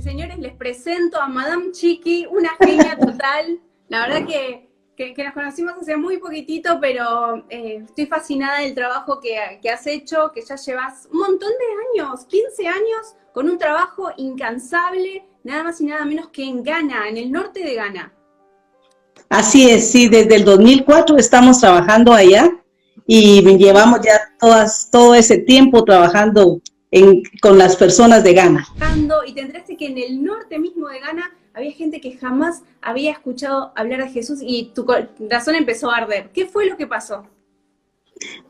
señores, 0.00 0.38
les 0.38 0.54
presento 0.54 1.20
a 1.20 1.28
Madame 1.28 1.72
Chiqui, 1.72 2.26
una 2.30 2.50
genia 2.58 2.96
total. 2.98 3.60
La 3.88 4.06
verdad 4.06 4.26
que, 4.26 4.68
nos 5.24 5.34
conocimos 5.34 5.74
hace 5.80 5.96
muy 5.96 6.18
poquitito, 6.18 6.78
pero 6.80 7.44
eh, 7.48 7.82
estoy 7.84 8.06
fascinada 8.06 8.60
del 8.60 8.74
trabajo 8.74 9.18
que, 9.20 9.38
has 9.68 9.86
hecho, 9.86 10.30
que 10.34 10.42
ya 10.42 10.56
llevas 10.56 11.08
un 11.10 11.20
montón 11.20 11.50
de 11.50 12.02
años, 12.02 12.24
15 12.26 12.66
años, 12.66 13.16
con 13.32 13.48
un 13.48 13.58
trabajo 13.58 14.10
incansable, 14.16 15.24
nada 15.44 15.64
más 15.64 15.80
y 15.80 15.86
nada 15.86 16.04
menos 16.04 16.28
que 16.28 16.44
en 16.44 16.62
Ghana, 16.62 17.08
en 17.08 17.16
el 17.16 17.32
norte 17.32 17.60
de 17.60 17.74
Ghana. 17.74 18.12
Así 19.28 19.70
es, 19.70 19.90
sí, 19.90 20.08
desde 20.08 20.36
el 20.36 20.44
2004 20.44 21.16
estamos 21.16 21.60
trabajando 21.60 22.12
allá 22.12 22.50
y 23.06 23.42
llevamos 23.56 24.00
ya 24.04 24.20
todas, 24.38 24.90
todo 24.90 25.14
ese 25.14 25.38
tiempo 25.38 25.84
trabajando 25.84 26.60
con 27.40 27.58
las 27.58 27.76
personas 27.76 28.24
de 28.24 28.34
Ghana. 28.34 28.66
Y 29.26 29.32
te 29.32 29.40
enteraste 29.42 29.76
que 29.76 29.86
en 29.86 29.98
el 29.98 30.24
norte 30.24 30.58
mismo 30.58 30.88
de 30.88 31.00
Ghana 31.00 31.30
había 31.54 31.72
gente 31.72 32.00
que 32.00 32.16
jamás 32.16 32.62
había 32.80 33.12
escuchado 33.12 33.72
hablar 33.76 34.02
de 34.02 34.10
Jesús 34.10 34.40
y 34.42 34.72
tu 34.74 34.84
corazón 34.84 35.54
empezó 35.54 35.90
a 35.90 35.98
arder. 35.98 36.30
¿Qué 36.32 36.46
fue 36.46 36.66
lo 36.66 36.76
que 36.76 36.86
pasó? 36.86 37.24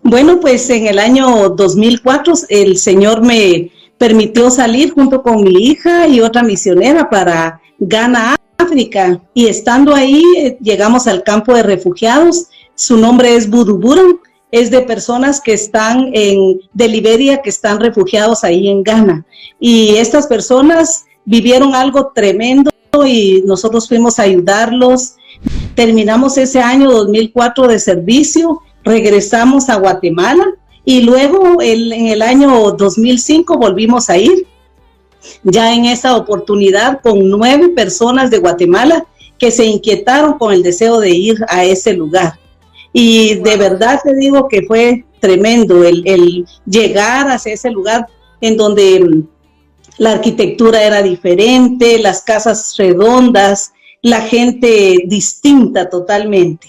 Bueno, 0.02 0.40
pues 0.40 0.68
en 0.70 0.86
el 0.86 0.98
año 0.98 1.50
2004 1.50 2.34
el 2.48 2.76
Señor 2.76 3.22
me 3.22 3.70
permitió 3.98 4.50
salir 4.50 4.92
junto 4.92 5.22
con 5.22 5.44
mi 5.44 5.52
hija 5.52 6.08
y 6.08 6.20
otra 6.20 6.42
misionera 6.42 7.08
para 7.10 7.60
Ghana, 7.78 8.36
África. 8.58 9.20
Y 9.34 9.46
estando 9.46 9.94
ahí, 9.94 10.22
eh, 10.38 10.58
llegamos 10.60 11.06
al 11.06 11.22
campo 11.22 11.54
de 11.54 11.62
refugiados. 11.62 12.48
Su 12.74 12.96
nombre 12.96 13.36
es 13.36 13.48
Buduburan 13.48 14.18
es 14.52 14.70
de 14.70 14.80
personas 14.80 15.40
que 15.40 15.52
están 15.52 16.10
en, 16.12 16.60
de 16.72 16.88
Liberia, 16.88 17.40
que 17.42 17.50
están 17.50 17.80
refugiados 17.80 18.44
ahí 18.44 18.68
en 18.68 18.82
Ghana. 18.82 19.24
Y 19.58 19.96
estas 19.96 20.26
personas 20.26 21.04
vivieron 21.24 21.74
algo 21.74 22.12
tremendo 22.14 22.70
y 23.06 23.42
nosotros 23.46 23.86
fuimos 23.86 24.18
a 24.18 24.22
ayudarlos. 24.22 25.14
Terminamos 25.74 26.36
ese 26.36 26.60
año 26.60 26.90
2004 26.90 27.68
de 27.68 27.78
servicio, 27.78 28.60
regresamos 28.82 29.68
a 29.68 29.76
Guatemala 29.76 30.44
y 30.84 31.02
luego 31.02 31.62
en 31.62 32.08
el 32.08 32.22
año 32.22 32.72
2005 32.72 33.56
volvimos 33.56 34.10
a 34.10 34.18
ir, 34.18 34.46
ya 35.44 35.72
en 35.72 35.84
esa 35.84 36.16
oportunidad 36.16 37.00
con 37.02 37.28
nueve 37.28 37.68
personas 37.68 38.30
de 38.30 38.38
Guatemala 38.38 39.06
que 39.38 39.50
se 39.50 39.64
inquietaron 39.66 40.38
con 40.38 40.52
el 40.52 40.62
deseo 40.62 40.98
de 40.98 41.10
ir 41.10 41.44
a 41.48 41.64
ese 41.64 41.92
lugar. 41.92 42.39
Y 42.92 43.36
de 43.36 43.56
verdad 43.56 44.00
te 44.02 44.14
digo 44.14 44.48
que 44.48 44.62
fue 44.62 45.04
tremendo 45.20 45.84
el, 45.84 46.46
llegar 46.66 47.28
hacia 47.28 47.54
ese 47.54 47.70
lugar 47.70 48.06
en 48.40 48.56
donde 48.56 49.00
mm, 49.00 49.28
la 49.98 50.12
arquitectura 50.12 50.82
era 50.82 51.02
diferente, 51.02 51.98
las 51.98 52.22
casas 52.22 52.74
redondas, 52.76 53.72
la 54.02 54.22
gente 54.22 55.04
distinta 55.06 55.88
totalmente. 55.88 56.68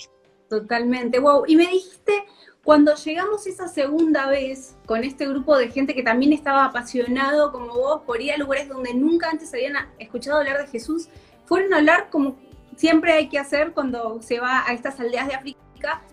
Totalmente, 0.50 1.18
wow. 1.18 1.44
Y 1.48 1.56
me 1.56 1.66
dijiste, 1.66 2.26
cuando 2.64 2.94
llegamos 2.96 3.48
esa 3.48 3.68
segunda 3.70 4.28
vez 4.28 4.76
con 4.86 5.04
este 5.04 5.26
grupo 5.28 5.58
de 5.58 5.70
gente 5.70 5.96
que 5.96 6.04
también 6.04 6.34
estaba 6.34 6.66
apasionado 6.66 7.52
como 7.52 7.74
vos 7.74 8.02
por 8.06 8.22
ir 8.22 8.34
a 8.34 8.38
lugares 8.38 8.68
donde 8.68 8.94
nunca 8.94 9.30
antes 9.30 9.54
habían 9.54 9.76
escuchado 9.98 10.38
hablar 10.38 10.60
de 10.60 10.68
Jesús, 10.68 11.08
fueron 11.46 11.74
a 11.74 11.78
hablar 11.78 12.10
como 12.10 12.36
siempre 12.76 13.14
hay 13.14 13.30
que 13.30 13.40
hacer 13.40 13.72
cuando 13.72 14.22
se 14.22 14.40
va 14.40 14.64
a 14.68 14.74
estas 14.74 15.00
aldeas 15.00 15.28
de 15.28 15.36
África 15.36 15.60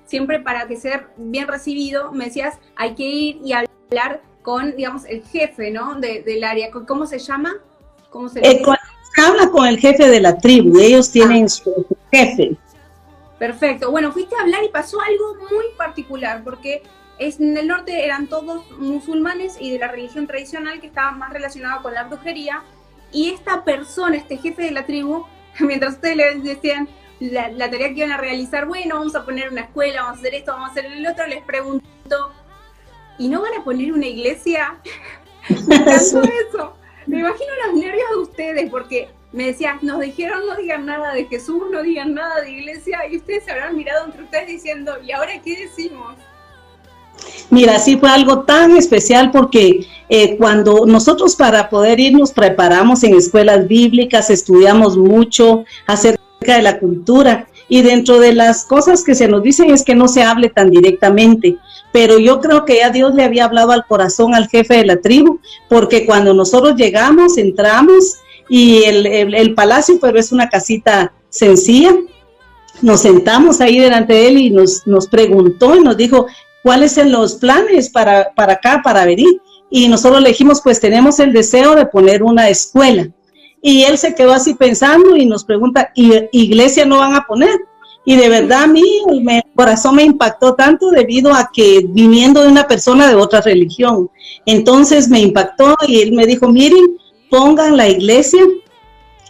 siempre 0.05 0.41
para 0.41 0.67
que 0.67 0.77
sea 0.77 1.09
bien 1.17 1.49
recibido, 1.49 2.13
me 2.13 2.27
decías, 2.27 2.59
hay 2.77 2.95
que 2.95 3.05
ir 3.05 3.41
y 3.45 3.53
hablar 3.53 4.23
con, 4.43 4.77
digamos, 4.77 5.05
el 5.07 5.23
jefe, 5.25 5.71
¿no? 5.71 5.97
del 5.97 6.45
área. 6.45 6.71
¿Cómo 6.71 7.07
se 7.07 7.19
llama? 7.19 7.57
¿Cómo 8.11 8.29
se, 8.29 8.41
eh, 8.41 8.63
habla 9.21 9.51
con 9.51 9.67
el 9.67 9.79
jefe 9.79 10.09
de 10.09 10.21
la 10.21 10.39
tribu, 10.39 10.79
ellos 10.79 11.11
tienen 11.11 11.45
ah. 11.45 11.49
su 11.49 11.87
jefe. 12.11 12.57
Perfecto. 13.39 13.91
Bueno, 13.91 14.13
fuiste 14.13 14.35
a 14.37 14.43
hablar 14.43 14.65
y 14.65 14.69
pasó 14.69 14.99
algo 15.01 15.37
muy 15.51 15.65
particular, 15.77 16.43
porque 16.43 16.83
es, 17.19 17.41
en 17.41 17.57
el 17.57 17.69
norte 17.69 18.05
eran 18.05 18.27
todos 18.27 18.69
musulmanes 18.79 19.57
y 19.61 19.71
de 19.71 19.79
la 19.79 19.89
religión 19.89 20.27
tradicional 20.27 20.81
que 20.81 20.89
estaba 20.89 21.13
más 21.13 21.33
relacionada 21.33 21.83
con 21.83 21.95
la 21.95 22.05
brujería. 22.05 22.63
Y 23.13 23.31
esta 23.31 23.65
persona, 23.65 24.17
este 24.17 24.37
jefe 24.37 24.63
de 24.63 24.71
la 24.73 24.87
tribu, 24.87 25.25
mientras 25.61 25.95
ustedes 25.95 26.17
le 26.17 26.35
decían, 26.37 26.89
la, 27.21 27.71
tarea 27.71 27.89
que 27.89 28.01
iban 28.01 28.13
a 28.13 28.17
realizar, 28.17 28.67
bueno, 28.67 28.97
vamos 28.97 29.15
a 29.15 29.25
poner 29.25 29.51
una 29.51 29.63
escuela, 29.63 30.03
vamos 30.03 30.19
a 30.19 30.21
hacer 30.21 30.35
esto, 30.35 30.53
vamos 30.53 30.69
a 30.69 30.73
hacer 30.73 30.87
el 30.87 31.07
otro, 31.07 31.27
les 31.27 31.43
pregunto, 31.43 32.33
¿y 33.19 33.29
no 33.29 33.43
van 33.43 33.55
a 33.55 33.65
poner 33.65 33.93
una 33.93 34.07
iglesia? 34.07 34.79
me 35.67 35.77
encantó 35.77 36.23
eso. 36.49 36.75
Me 37.07 37.21
imagino 37.21 37.51
los 37.67 37.75
nervios 37.75 38.11
de 38.11 38.17
ustedes, 38.19 38.71
porque 38.71 39.09
me 39.33 39.47
decían, 39.47 39.79
nos 39.83 40.01
dijeron 40.01 40.47
no 40.47 40.57
digan 40.57 40.87
nada 40.87 41.13
de 41.13 41.25
Jesús, 41.25 41.65
no 41.71 41.83
digan 41.83 42.15
nada 42.15 42.43
de 42.43 42.51
iglesia, 42.51 43.01
y 43.11 43.17
ustedes 43.17 43.45
se 43.45 43.51
habrán 43.51 43.77
mirado 43.77 44.07
entre 44.07 44.23
ustedes 44.23 44.49
diciendo, 44.49 44.93
¿y 45.03 45.13
ahora 45.13 45.33
qué 45.43 45.57
decimos? 45.57 46.17
Mira, 47.51 47.79
sí 47.79 47.97
fue 47.97 48.11
algo 48.11 48.45
tan 48.45 48.77
especial 48.77 49.31
porque 49.31 49.87
eh, 50.09 50.37
cuando 50.37 50.87
nosotros 50.87 51.35
para 51.35 51.69
poder 51.69 51.99
ir 51.99 52.13
nos 52.13 52.33
preparamos 52.33 53.03
en 53.03 53.17
escuelas 53.17 53.67
bíblicas, 53.67 54.31
estudiamos 54.31 54.97
mucho 54.97 55.65
acerca 55.87 56.28
de 56.57 56.63
la 56.63 56.79
cultura. 56.79 57.49
Y 57.69 57.83
dentro 57.83 58.19
de 58.19 58.33
las 58.33 58.65
cosas 58.65 59.05
que 59.05 59.15
se 59.15 59.29
nos 59.29 59.43
dicen 59.43 59.71
es 59.71 59.85
que 59.85 59.95
no 59.95 60.09
se 60.09 60.23
hable 60.23 60.49
tan 60.49 60.71
directamente, 60.71 61.59
pero 61.93 62.19
yo 62.19 62.41
creo 62.41 62.65
que 62.65 62.77
ya 62.77 62.91
Dios 62.91 63.15
le 63.15 63.25
había 63.25 63.45
hablado 63.45 63.73
al 63.73 63.87
corazón 63.87 64.35
al 64.35 64.49
jefe 64.49 64.75
de 64.79 64.87
la 64.87 65.01
tribu, 65.01 65.41
porque 65.69 66.07
cuando 66.07 66.33
nosotros 66.33 66.77
llegamos, 66.77 67.37
entramos 67.37 68.17
y 68.49 68.85
el, 68.85 69.07
el, 69.07 69.55
palacio, 69.55 69.99
pero 70.01 70.19
es 70.19 70.33
una 70.33 70.49
casita 70.49 71.13
sencilla, 71.29 71.95
nos 72.81 73.01
sentamos 73.01 73.61
ahí 73.61 73.79
delante 73.79 74.15
de 74.15 74.29
él 74.29 74.39
y 74.39 74.51
nos, 74.51 74.87
nos 74.87 75.07
preguntó 75.07 75.77
y 75.77 75.81
nos 75.81 75.97
dijo, 75.97 76.27
¿cuáles 76.63 76.93
son 76.93 77.13
los 77.13 77.35
planes 77.35 77.91
para, 77.91 78.33
para 78.35 78.55
acá, 78.55 78.81
para 78.83 79.05
venir? 79.05 79.41
Y 79.71 79.89
nosotros 79.89 80.23
le 80.23 80.31
dijimos, 80.31 80.61
pues 80.63 80.81
tenemos 80.81 81.19
el 81.21 81.33
deseo 81.33 81.75
de 81.75 81.87
poner 81.87 82.23
una 82.23 82.49
escuela. 82.49 83.09
Y 83.61 83.83
él 83.83 83.99
se 83.99 84.15
quedó 84.15 84.33
así 84.33 84.55
pensando 84.55 85.17
y 85.17 85.27
nos 85.27 85.45
pregunta, 85.45 85.91
¿y 85.95 86.29
iglesia 86.33 86.85
no 86.85 86.99
van 86.99 87.15
a 87.15 87.27
poner? 87.27 87.59
Y 88.05 88.17
de 88.17 88.29
verdad 88.29 88.63
a 88.63 88.67
mí 88.67 88.85
mi 89.07 89.43
corazón 89.55 89.97
me 89.97 90.05
impactó 90.05 90.55
tanto 90.55 90.91
debido 90.91 91.35
a 91.35 91.51
que 91.53 91.85
viniendo 91.87 92.43
de 92.43 92.49
una 92.49 92.67
persona 92.67 93.09
de 93.09 93.15
otra 93.15 93.41
religión. 93.41 94.11
Entonces 94.47 95.09
me 95.09 95.21
impactó 95.21 95.77
y 95.87 96.01
él 96.01 96.13
me 96.13 96.25
dijo, 96.27 96.49
miren, 96.49 96.97
pongan 97.29 97.77
la 97.77 97.89
iglesia, 97.89 98.43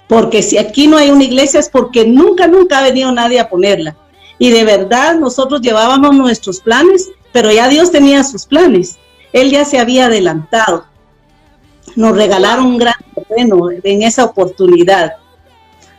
porque 0.06 0.42
si 0.42 0.58
aquí 0.58 0.86
no 0.86 0.96
hay 0.96 1.10
una 1.10 1.24
iglesia 1.24 1.58
es 1.58 1.68
porque 1.68 2.06
nunca, 2.06 2.46
nunca 2.46 2.78
ha 2.78 2.84
venido 2.84 3.10
nadie 3.10 3.40
a 3.40 3.48
ponerla. 3.48 3.96
Y 4.38 4.50
de 4.50 4.64
verdad 4.64 5.18
nosotros 5.18 5.60
llevábamos 5.60 6.14
nuestros 6.14 6.60
planes, 6.60 7.10
pero 7.32 7.50
ya 7.50 7.68
Dios 7.68 7.90
tenía 7.90 8.22
sus 8.22 8.46
planes. 8.46 8.98
Él 9.32 9.50
ya 9.50 9.64
se 9.64 9.78
había 9.78 10.06
adelantado 10.06 10.84
nos 11.98 12.16
regalaron 12.16 12.66
un 12.66 12.78
gran 12.78 12.94
terreno 13.12 13.70
en 13.72 14.02
esa 14.02 14.24
oportunidad. 14.24 15.14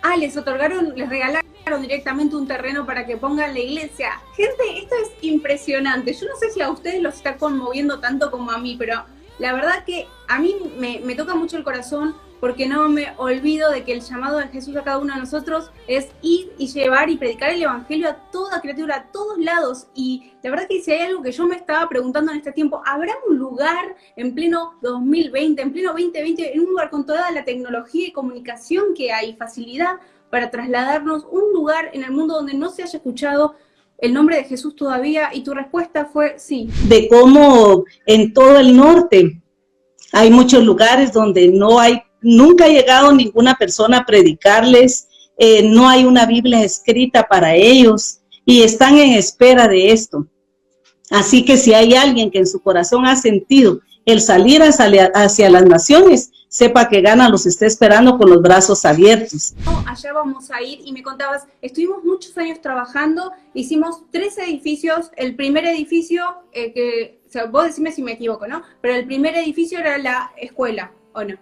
Ah, 0.01 0.15
les 0.15 0.37
otorgaron, 0.37 0.93
les 0.95 1.09
regalaron 1.09 1.43
directamente 1.81 2.37
un 2.37 2.47
terreno 2.47 2.85
para 2.85 3.05
que 3.05 3.17
pongan 3.17 3.53
la 3.53 3.59
iglesia. 3.59 4.11
Gente, 4.33 4.79
esto 4.81 4.95
es 4.95 5.09
impresionante. 5.23 6.13
Yo 6.13 6.25
no 6.25 6.37
sé 6.39 6.51
si 6.51 6.61
a 6.61 6.69
ustedes 6.69 7.01
los 7.01 7.15
está 7.15 7.35
conmoviendo 7.35 7.99
tanto 7.99 8.31
como 8.31 8.49
a 8.51 8.57
mí, 8.59 8.77
pero 8.79 9.03
la 9.39 9.51
verdad 9.51 9.83
que 9.85 10.07
a 10.29 10.39
mí 10.39 10.55
me, 10.77 11.01
me 11.03 11.15
toca 11.15 11.35
mucho 11.35 11.57
el 11.57 11.65
corazón 11.65 12.15
porque 12.39 12.67
no 12.67 12.87
me 12.89 13.13
olvido 13.17 13.71
de 13.71 13.83
que 13.83 13.93
el 13.93 14.01
llamado 14.01 14.37
de 14.37 14.47
Jesús 14.47 14.75
a 14.75 14.83
cada 14.83 14.97
uno 14.97 15.13
de 15.13 15.19
nosotros 15.19 15.71
es 15.87 16.09
ir 16.21 16.53
y 16.57 16.67
llevar 16.67 17.09
y 17.09 17.17
predicar 17.17 17.51
el 17.51 17.63
Evangelio 17.63 18.09
a 18.09 18.15
toda 18.31 18.61
criatura, 18.61 18.95
a 18.95 19.11
todos 19.11 19.37
lados. 19.37 19.87
Y 19.93 20.31
la 20.41 20.51
verdad 20.51 20.67
que 20.69 20.81
si 20.81 20.91
hay 20.91 21.01
algo 21.07 21.21
que 21.21 21.31
yo 21.31 21.45
me 21.45 21.55
estaba 21.55 21.87
preguntando 21.89 22.31
en 22.31 22.37
este 22.37 22.51
tiempo, 22.51 22.81
¿habrá 22.85 23.13
un 23.27 23.37
lugar 23.37 23.95
en 24.15 24.33
pleno 24.33 24.75
2020, 24.81 25.61
en 25.61 25.71
pleno 25.71 25.91
2020, 25.91 26.53
en 26.53 26.59
un 26.61 26.67
lugar 26.67 26.89
con 26.89 27.05
toda 27.05 27.29
la 27.31 27.43
tecnología 27.43 28.07
y 28.07 28.11
comunicación 28.11 28.93
que 28.95 29.11
hay, 29.11 29.35
facilidad 29.35 29.95
para 30.29 30.49
trasladarnos, 30.49 31.25
un 31.29 31.51
lugar 31.53 31.89
en 31.93 32.03
el 32.03 32.11
mundo 32.11 32.35
donde 32.35 32.53
no 32.53 32.69
se 32.69 32.83
haya 32.83 32.97
escuchado 32.97 33.55
el 33.97 34.13
nombre 34.13 34.37
de 34.37 34.43
Jesús 34.45 34.75
todavía? 34.75 35.29
Y 35.33 35.43
tu 35.43 35.53
respuesta 35.53 36.05
fue 36.05 36.35
sí. 36.39 36.69
De 36.87 37.09
cómo 37.09 37.83
en 38.05 38.33
todo 38.33 38.57
el 38.59 38.77
norte 38.77 39.41
hay 40.13 40.31
muchos 40.31 40.63
lugares 40.63 41.11
donde 41.13 41.49
no 41.49 41.79
hay 41.79 42.01
nunca 42.21 42.65
ha 42.65 42.69
llegado 42.69 43.11
ninguna 43.13 43.55
persona 43.55 43.99
a 43.99 44.05
predicarles, 44.05 45.07
eh, 45.37 45.63
no 45.63 45.87
hay 45.87 46.03
una 46.03 46.25
Biblia 46.25 46.63
escrita 46.63 47.27
para 47.27 47.55
ellos 47.55 48.19
y 48.45 48.61
están 48.61 48.97
en 48.97 49.13
espera 49.13 49.67
de 49.67 49.91
esto. 49.91 50.27
Así 51.09 51.45
que 51.45 51.57
si 51.57 51.73
hay 51.73 51.95
alguien 51.95 52.29
que 52.29 52.39
en 52.39 52.47
su 52.47 52.59
corazón 52.61 53.05
ha 53.05 53.15
sentido 53.15 53.79
el 54.05 54.21
salir 54.21 54.61
hacia, 54.61 55.49
las 55.49 55.65
naciones, 55.65 56.31
sepa 56.47 56.89
que 56.89 57.01
Gana 57.01 57.29
los 57.29 57.45
está 57.45 57.65
esperando 57.65 58.17
con 58.17 58.29
los 58.29 58.41
brazos 58.41 58.85
abiertos. 58.85 59.53
Allá 59.85 60.13
vamos 60.13 60.49
a 60.51 60.61
ir 60.61 60.79
y 60.83 60.91
me 60.91 61.03
contabas, 61.03 61.45
estuvimos 61.61 62.03
muchos 62.03 62.37
años 62.37 62.59
trabajando, 62.61 63.31
hicimos 63.53 64.03
tres 64.11 64.37
edificios, 64.37 65.11
el 65.15 65.35
primer 65.35 65.65
edificio, 65.65 66.23
eh, 66.51 66.73
que, 66.73 67.21
vos 67.51 67.65
decime 67.65 67.91
si 67.91 68.01
me 68.01 68.13
equivoco, 68.13 68.47
¿no? 68.47 68.63
Pero 68.81 68.95
el 68.95 69.05
primer 69.05 69.35
edificio 69.35 69.79
era 69.79 69.97
la 69.97 70.31
escuela, 70.37 70.91
¿o 71.13 71.23
no? 71.23 71.35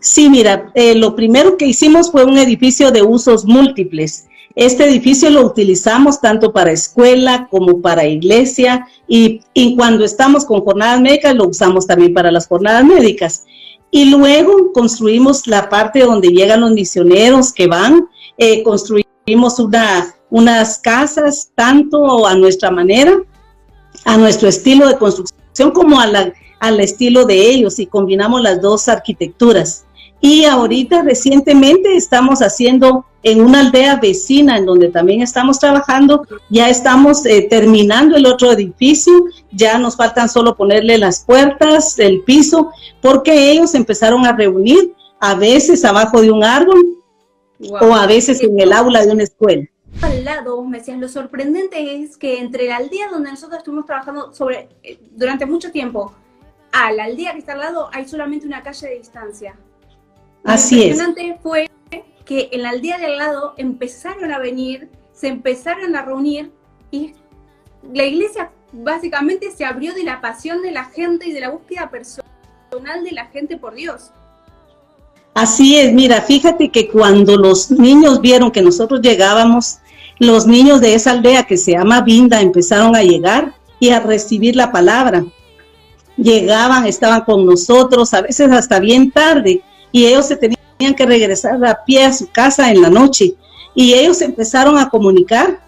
Sí, 0.00 0.28
mira, 0.30 0.70
eh, 0.74 0.94
lo 0.94 1.14
primero 1.16 1.56
que 1.56 1.66
hicimos 1.66 2.10
fue 2.10 2.24
un 2.24 2.38
edificio 2.38 2.90
de 2.90 3.02
usos 3.02 3.44
múltiples. 3.44 4.26
Este 4.54 4.84
edificio 4.84 5.30
lo 5.30 5.46
utilizamos 5.46 6.20
tanto 6.20 6.52
para 6.52 6.72
escuela 6.72 7.46
como 7.50 7.80
para 7.80 8.06
iglesia 8.06 8.86
y, 9.06 9.40
cuando 9.76 10.04
estamos 10.04 10.44
con 10.44 10.62
jornadas 10.62 11.00
médicas 11.00 11.34
lo 11.36 11.46
usamos 11.46 11.86
también 11.86 12.12
para 12.12 12.32
las 12.32 12.48
jornadas 12.48 12.84
médicas. 12.84 13.44
Y 13.90 14.06
luego 14.06 14.72
construimos 14.72 15.46
la 15.46 15.68
parte 15.68 16.00
donde 16.00 16.30
llegan 16.30 16.60
los 16.60 16.72
misioneros 16.72 17.52
que 17.52 17.68
van, 17.68 18.08
eh, 18.36 18.62
construimos 18.62 19.58
una, 19.58 20.14
unas 20.30 20.78
casas 20.78 21.50
tanto 21.54 22.26
a 22.26 22.34
nuestra 22.34 22.70
manera, 22.70 23.16
a 24.04 24.16
nuestro 24.16 24.48
estilo 24.48 24.88
de 24.88 24.98
construcción 24.98 25.70
como 25.70 26.00
a 26.00 26.06
la, 26.06 26.32
al 26.60 26.80
estilo 26.80 27.24
de 27.24 27.50
ellos 27.50 27.78
y 27.78 27.86
combinamos 27.86 28.42
las 28.42 28.60
dos 28.60 28.88
arquitecturas. 28.88 29.84
Y 30.20 30.44
ahorita 30.44 31.02
recientemente 31.02 31.96
estamos 31.96 32.40
haciendo 32.40 33.06
en 33.22 33.40
una 33.40 33.60
aldea 33.60 33.96
vecina 33.96 34.56
en 34.56 34.66
donde 34.66 34.88
también 34.88 35.22
estamos 35.22 35.58
trabajando, 35.58 36.26
ya 36.50 36.68
estamos 36.68 37.24
eh, 37.26 37.46
terminando 37.48 38.16
el 38.16 38.26
otro 38.26 38.52
edificio, 38.52 39.12
ya 39.52 39.78
nos 39.78 39.96
faltan 39.96 40.28
solo 40.28 40.56
ponerle 40.56 40.98
las 40.98 41.24
puertas, 41.24 41.98
el 41.98 42.22
piso, 42.22 42.70
porque 43.00 43.52
ellos 43.52 43.74
empezaron 43.74 44.24
a 44.26 44.32
reunir 44.32 44.94
a 45.20 45.34
veces 45.34 45.84
abajo 45.84 46.20
de 46.20 46.30
un 46.30 46.44
árbol 46.44 46.78
o 47.80 47.94
a 47.94 48.06
veces 48.06 48.42
en 48.42 48.58
el 48.60 48.72
aula 48.72 49.04
de 49.04 49.12
una 49.12 49.24
escuela. 49.24 49.66
Al 50.00 50.24
lado, 50.24 50.62
me 50.64 50.78
decías, 50.78 50.98
lo 50.98 51.08
sorprendente 51.08 52.02
es 52.02 52.16
que 52.16 52.38
entre 52.38 52.68
la 52.68 52.76
aldea 52.76 53.08
donde 53.08 53.30
nosotros 53.30 53.58
estuvimos 53.58 53.86
trabajando 53.86 54.32
sobre, 54.32 54.68
eh, 54.82 54.98
durante 55.16 55.44
mucho 55.44 55.72
tiempo 55.72 56.12
a 56.72 56.92
la 56.92 57.04
aldea 57.04 57.32
que 57.32 57.38
está 57.38 57.52
al 57.52 57.60
lado 57.60 57.88
hay 57.92 58.06
solamente 58.08 58.46
una 58.46 58.62
calle 58.62 58.88
de 58.88 58.98
distancia. 58.98 59.54
Así 60.44 60.76
Lo 60.76 60.82
impresionante 60.82 61.38
fue 61.42 61.70
que 62.24 62.50
en 62.52 62.62
la 62.62 62.70
aldea 62.70 62.98
de 62.98 63.06
al 63.06 63.18
lado 63.18 63.54
empezaron 63.56 64.32
a 64.32 64.38
venir, 64.38 64.90
se 65.12 65.28
empezaron 65.28 65.96
a 65.96 66.02
reunir 66.02 66.52
y 66.90 67.14
la 67.92 68.04
iglesia 68.04 68.50
básicamente 68.72 69.50
se 69.50 69.64
abrió 69.64 69.94
de 69.94 70.04
la 70.04 70.20
pasión 70.20 70.62
de 70.62 70.72
la 70.72 70.84
gente 70.84 71.26
y 71.26 71.32
de 71.32 71.40
la 71.40 71.50
búsqueda 71.50 71.90
personal 71.90 73.04
de 73.04 73.12
la 73.12 73.26
gente 73.26 73.56
por 73.56 73.74
Dios. 73.74 74.10
Así 75.34 75.76
es, 75.76 75.92
mira, 75.92 76.20
fíjate 76.20 76.70
que 76.70 76.88
cuando 76.88 77.36
los 77.36 77.70
niños 77.70 78.20
vieron 78.20 78.50
que 78.50 78.60
nosotros 78.60 79.00
llegábamos, 79.00 79.78
los 80.18 80.46
niños 80.46 80.80
de 80.80 80.94
esa 80.94 81.12
aldea 81.12 81.44
que 81.44 81.56
se 81.56 81.72
llama 81.72 82.00
Vinda 82.00 82.40
empezaron 82.40 82.96
a 82.96 83.02
llegar 83.02 83.54
y 83.78 83.90
a 83.90 84.00
recibir 84.00 84.56
la 84.56 84.72
palabra. 84.72 85.24
Llegaban, 86.18 86.84
estaban 86.86 87.22
con 87.22 87.46
nosotros, 87.46 88.12
a 88.12 88.20
veces 88.20 88.50
hasta 88.50 88.80
bien 88.80 89.10
tarde, 89.10 89.62
y 89.92 90.04
ellos 90.04 90.26
se 90.26 90.36
tenían 90.36 90.58
que 90.96 91.06
regresar 91.06 91.64
a 91.64 91.84
pie 91.84 92.04
a 92.04 92.12
su 92.12 92.28
casa 92.28 92.70
en 92.70 92.82
la 92.82 92.90
noche. 92.90 93.34
Y 93.74 93.94
ellos 93.94 94.20
empezaron 94.20 94.76
a 94.76 94.90
comunicar 94.90 95.60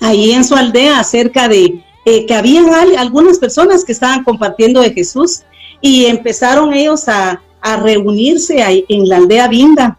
ahí 0.00 0.32
en 0.32 0.44
su 0.44 0.54
aldea 0.54 0.98
acerca 0.98 1.48
de 1.48 1.82
eh, 2.04 2.26
que 2.26 2.34
habían 2.34 2.68
algunas 2.98 3.38
personas 3.38 3.84
que 3.84 3.92
estaban 3.92 4.24
compartiendo 4.24 4.80
de 4.80 4.92
Jesús 4.92 5.42
y 5.80 6.06
empezaron 6.06 6.72
ellos 6.72 7.08
a, 7.08 7.40
a 7.60 7.76
reunirse 7.76 8.62
ahí 8.62 8.84
en 8.88 9.08
la 9.08 9.16
aldea 9.16 9.48
Vinda. 9.48 9.98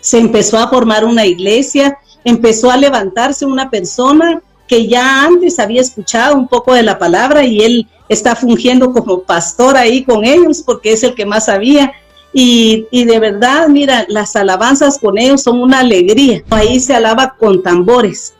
Se 0.00 0.18
empezó 0.18 0.58
a 0.58 0.68
formar 0.68 1.04
una 1.04 1.26
iglesia, 1.26 1.98
empezó 2.24 2.70
a 2.70 2.76
levantarse 2.76 3.44
una 3.44 3.68
persona 3.68 4.42
que 4.66 4.86
ya 4.86 5.24
antes 5.24 5.58
había 5.58 5.80
escuchado 5.80 6.36
un 6.36 6.46
poco 6.46 6.74
de 6.74 6.84
la 6.84 6.98
palabra 6.98 7.44
y 7.44 7.60
él 7.60 7.88
está 8.10 8.34
fungiendo 8.34 8.92
como 8.92 9.22
pastor 9.22 9.76
ahí 9.76 10.02
con 10.02 10.24
ellos 10.24 10.62
porque 10.66 10.92
es 10.92 11.04
el 11.04 11.14
que 11.14 11.24
más 11.24 11.46
sabía 11.46 11.94
y, 12.32 12.86
de 12.92 13.18
verdad, 13.18 13.68
mira, 13.68 14.04
las 14.08 14.36
alabanzas 14.36 14.98
con 14.98 15.18
ellos 15.18 15.42
son 15.42 15.60
una 15.60 15.80
alegría. 15.80 16.44
Ahí 16.50 16.78
se 16.78 16.94
alaba 16.94 17.34
con 17.36 17.62
tambores, 17.62 18.34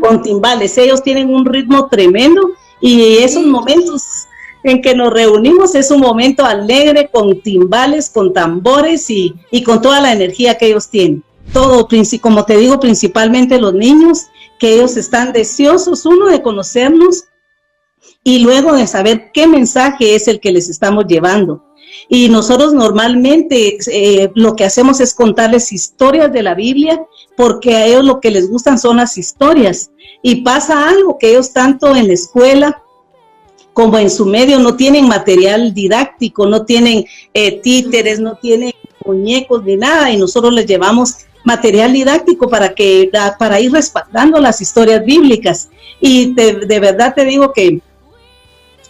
con 0.00 0.22
timbales. 0.22 0.76
Ellos 0.78 1.02
tienen 1.02 1.32
un 1.32 1.44
ritmo 1.44 1.88
tremendo 1.88 2.50
y 2.80 3.18
esos 3.18 3.44
momentos 3.44 4.26
en 4.64 4.82
que 4.82 4.94
nos 4.94 5.12
reunimos 5.12 5.74
es 5.74 5.90
un 5.90 6.00
momento 6.00 6.44
alegre 6.44 7.10
con 7.12 7.40
timbales, 7.42 8.10
con 8.10 8.32
tambores 8.32 9.10
y, 9.10 9.34
y 9.50 9.62
con 9.62 9.80
toda 9.80 10.00
la 10.00 10.12
energía 10.12 10.56
que 10.56 10.66
ellos 10.66 10.88
tienen. 10.88 11.22
Todo, 11.52 11.86
como 12.20 12.44
te 12.44 12.56
digo, 12.56 12.80
principalmente 12.80 13.60
los 13.60 13.74
niños, 13.74 14.26
que 14.58 14.74
ellos 14.74 14.96
están 14.96 15.32
deseosos, 15.32 16.06
uno, 16.06 16.26
de 16.26 16.42
conocernos 16.42 17.24
y 18.24 18.38
luego 18.38 18.72
de 18.72 18.86
saber 18.86 19.30
qué 19.32 19.46
mensaje 19.46 20.14
es 20.14 20.26
el 20.28 20.40
que 20.40 20.50
les 20.50 20.70
estamos 20.70 21.04
llevando. 21.06 21.62
Y 22.08 22.30
nosotros 22.30 22.72
normalmente 22.72 23.76
eh, 23.86 24.30
lo 24.34 24.56
que 24.56 24.64
hacemos 24.64 25.00
es 25.00 25.14
contarles 25.14 25.72
historias 25.72 26.32
de 26.32 26.42
la 26.42 26.54
Biblia, 26.54 27.04
porque 27.36 27.76
a 27.76 27.86
ellos 27.86 28.04
lo 28.04 28.20
que 28.20 28.30
les 28.30 28.48
gustan 28.48 28.78
son 28.78 28.96
las 28.96 29.18
historias. 29.18 29.90
Y 30.22 30.36
pasa 30.36 30.88
algo 30.88 31.18
que 31.18 31.30
ellos 31.30 31.52
tanto 31.52 31.94
en 31.94 32.08
la 32.08 32.14
escuela 32.14 32.82
como 33.74 33.98
en 33.98 34.08
su 34.08 34.24
medio 34.24 34.58
no 34.58 34.76
tienen 34.76 35.06
material 35.06 35.74
didáctico, 35.74 36.46
no 36.46 36.64
tienen 36.64 37.04
eh, 37.34 37.60
títeres, 37.60 38.20
no 38.20 38.36
tienen 38.36 38.72
muñecos 39.04 39.64
ni 39.64 39.76
nada, 39.76 40.10
y 40.10 40.16
nosotros 40.16 40.54
les 40.54 40.66
llevamos 40.66 41.16
material 41.44 41.92
didáctico 41.92 42.48
para 42.48 42.74
que 42.74 43.10
para 43.38 43.60
ir 43.60 43.70
respaldando 43.70 44.40
las 44.40 44.62
historias 44.62 45.04
bíblicas. 45.04 45.68
Y 46.00 46.32
de 46.34 46.80
verdad 46.80 47.14
te 47.14 47.24
digo 47.24 47.52
que 47.52 47.80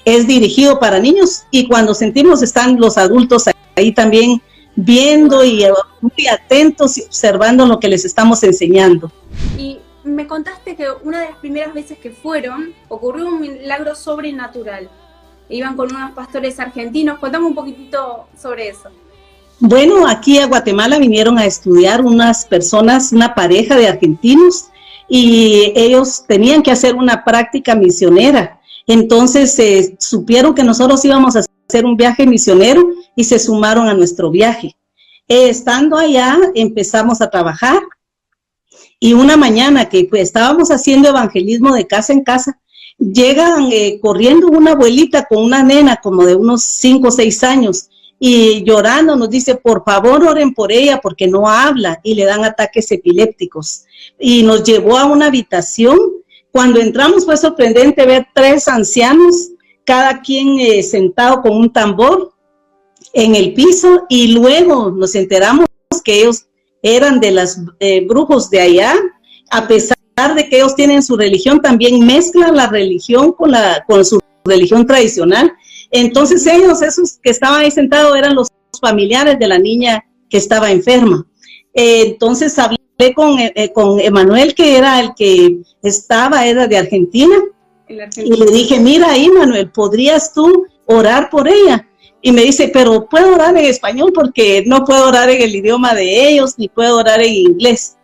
es 0.04 0.26
dirigido 0.26 0.78
para 0.78 0.98
niños 0.98 1.44
y 1.50 1.66
cuando 1.66 1.94
sentimos 1.94 2.42
están 2.42 2.78
los 2.78 2.98
adultos 2.98 3.44
ahí 3.76 3.92
también 3.92 4.40
viendo 4.76 5.44
y 5.44 5.64
muy 6.00 6.26
atentos 6.26 6.98
y 6.98 7.02
observando 7.02 7.66
lo 7.66 7.78
que 7.78 7.88
les 7.88 8.04
estamos 8.04 8.42
enseñando. 8.42 9.10
Y 9.56 9.78
me 10.04 10.26
contaste 10.26 10.76
que 10.76 10.86
una 11.02 11.20
de 11.20 11.30
las 11.30 11.38
primeras 11.38 11.72
veces 11.72 11.98
que 11.98 12.10
fueron 12.10 12.74
ocurrió 12.88 13.26
un 13.26 13.40
milagro 13.40 13.94
sobrenatural. 13.94 14.90
Iban 15.48 15.76
con 15.76 15.94
unos 15.94 16.12
pastores 16.12 16.58
argentinos. 16.58 17.18
Contame 17.18 17.46
un 17.46 17.54
poquitito 17.54 18.26
sobre 18.40 18.68
eso. 18.68 18.88
Bueno, 19.60 20.06
aquí 20.06 20.38
a 20.38 20.46
Guatemala 20.46 20.98
vinieron 20.98 21.38
a 21.38 21.44
estudiar 21.44 22.02
unas 22.02 22.44
personas, 22.44 23.12
una 23.12 23.34
pareja 23.34 23.76
de 23.76 23.86
argentinos, 23.86 24.66
y 25.08 25.72
ellos 25.76 26.24
tenían 26.26 26.62
que 26.62 26.70
hacer 26.70 26.94
una 26.94 27.24
práctica 27.24 27.74
misionera. 27.74 28.58
Entonces 28.86 29.58
eh, 29.58 29.96
supieron 29.98 30.54
que 30.54 30.64
nosotros 30.64 31.04
íbamos 31.04 31.36
a 31.36 31.42
hacer 31.68 31.84
un 31.84 31.96
viaje 31.96 32.26
misionero 32.26 32.86
y 33.16 33.24
se 33.24 33.38
sumaron 33.38 33.88
a 33.88 33.94
nuestro 33.94 34.30
viaje. 34.30 34.76
Eh, 35.28 35.48
estando 35.48 35.96
allá 35.96 36.38
empezamos 36.54 37.20
a 37.22 37.30
trabajar 37.30 37.80
y 39.00 39.14
una 39.14 39.36
mañana 39.36 39.88
que 39.88 40.04
pues, 40.04 40.22
estábamos 40.22 40.70
haciendo 40.70 41.08
evangelismo 41.08 41.74
de 41.74 41.86
casa 41.86 42.12
en 42.12 42.22
casa, 42.22 42.58
llegan 42.98 43.68
eh, 43.72 43.98
corriendo 44.00 44.48
una 44.48 44.72
abuelita 44.72 45.26
con 45.26 45.42
una 45.42 45.62
nena 45.62 45.96
como 46.02 46.24
de 46.24 46.34
unos 46.34 46.62
5 46.62 47.08
o 47.08 47.10
6 47.10 47.42
años 47.44 47.88
y 48.18 48.64
llorando 48.64 49.16
nos 49.16 49.28
dice, 49.28 49.56
por 49.56 49.84
favor 49.84 50.24
oren 50.24 50.54
por 50.54 50.72
ella 50.72 51.00
porque 51.02 51.26
no 51.26 51.48
habla 51.48 52.00
y 52.02 52.14
le 52.14 52.24
dan 52.24 52.44
ataques 52.44 52.90
epilépticos. 52.92 53.84
Y 54.18 54.42
nos 54.42 54.62
llevó 54.62 54.96
a 54.96 55.04
una 55.04 55.26
habitación 55.26 55.98
cuando 56.54 56.80
entramos 56.80 57.24
fue 57.24 57.36
sorprendente 57.36 58.06
ver 58.06 58.28
tres 58.32 58.68
ancianos, 58.68 59.50
cada 59.84 60.20
quien 60.20 60.60
eh, 60.60 60.84
sentado 60.84 61.42
con 61.42 61.56
un 61.56 61.72
tambor 61.72 62.32
en 63.12 63.34
el 63.34 63.54
piso 63.54 64.04
y 64.08 64.28
luego 64.34 64.92
nos 64.92 65.16
enteramos 65.16 65.66
que 66.04 66.20
ellos 66.20 66.46
eran 66.80 67.18
de 67.18 67.32
los 67.32 67.56
eh, 67.80 68.06
brujos 68.06 68.50
de 68.50 68.60
allá, 68.60 68.94
a 69.50 69.66
pesar 69.66 69.96
de 70.36 70.48
que 70.48 70.58
ellos 70.58 70.76
tienen 70.76 71.02
su 71.02 71.16
religión, 71.16 71.60
también 71.60 72.06
mezclan 72.06 72.54
la 72.54 72.68
religión 72.68 73.32
con, 73.32 73.50
la, 73.50 73.82
con 73.88 74.04
su 74.04 74.20
religión 74.44 74.86
tradicional. 74.86 75.52
Entonces 75.90 76.46
ellos, 76.46 76.82
esos 76.82 77.18
que 77.20 77.30
estaban 77.30 77.62
ahí 77.62 77.72
sentados, 77.72 78.16
eran 78.16 78.36
los 78.36 78.46
familiares 78.80 79.40
de 79.40 79.48
la 79.48 79.58
niña 79.58 80.04
que 80.30 80.36
estaba 80.36 80.70
enferma. 80.70 81.26
Eh, 81.74 82.02
entonces 82.06 82.56
hablé 82.60 82.78
con, 83.14 83.38
eh, 83.38 83.72
con 83.74 84.00
Emanuel, 84.00 84.54
que 84.54 84.76
era 84.76 85.00
el 85.00 85.14
que 85.14 85.58
estaba, 85.82 86.46
era 86.46 86.66
de 86.66 86.78
Argentina, 86.78 87.36
y 87.88 88.36
le 88.36 88.46
dije, 88.46 88.80
mira, 88.80 89.16
Emanuel, 89.16 89.70
¿podrías 89.70 90.32
tú 90.32 90.66
orar 90.86 91.28
por 91.30 91.48
ella? 91.48 91.86
Y 92.22 92.32
me 92.32 92.42
dice, 92.42 92.70
pero 92.72 93.06
puedo 93.06 93.34
orar 93.34 93.56
en 93.56 93.66
español 93.66 94.12
porque 94.14 94.64
no 94.66 94.84
puedo 94.84 95.08
orar 95.08 95.28
en 95.28 95.42
el 95.42 95.54
idioma 95.54 95.94
de 95.94 96.28
ellos, 96.28 96.54
ni 96.56 96.68
puedo 96.68 96.98
orar 96.98 97.20
en 97.20 97.34
inglés. 97.34 97.96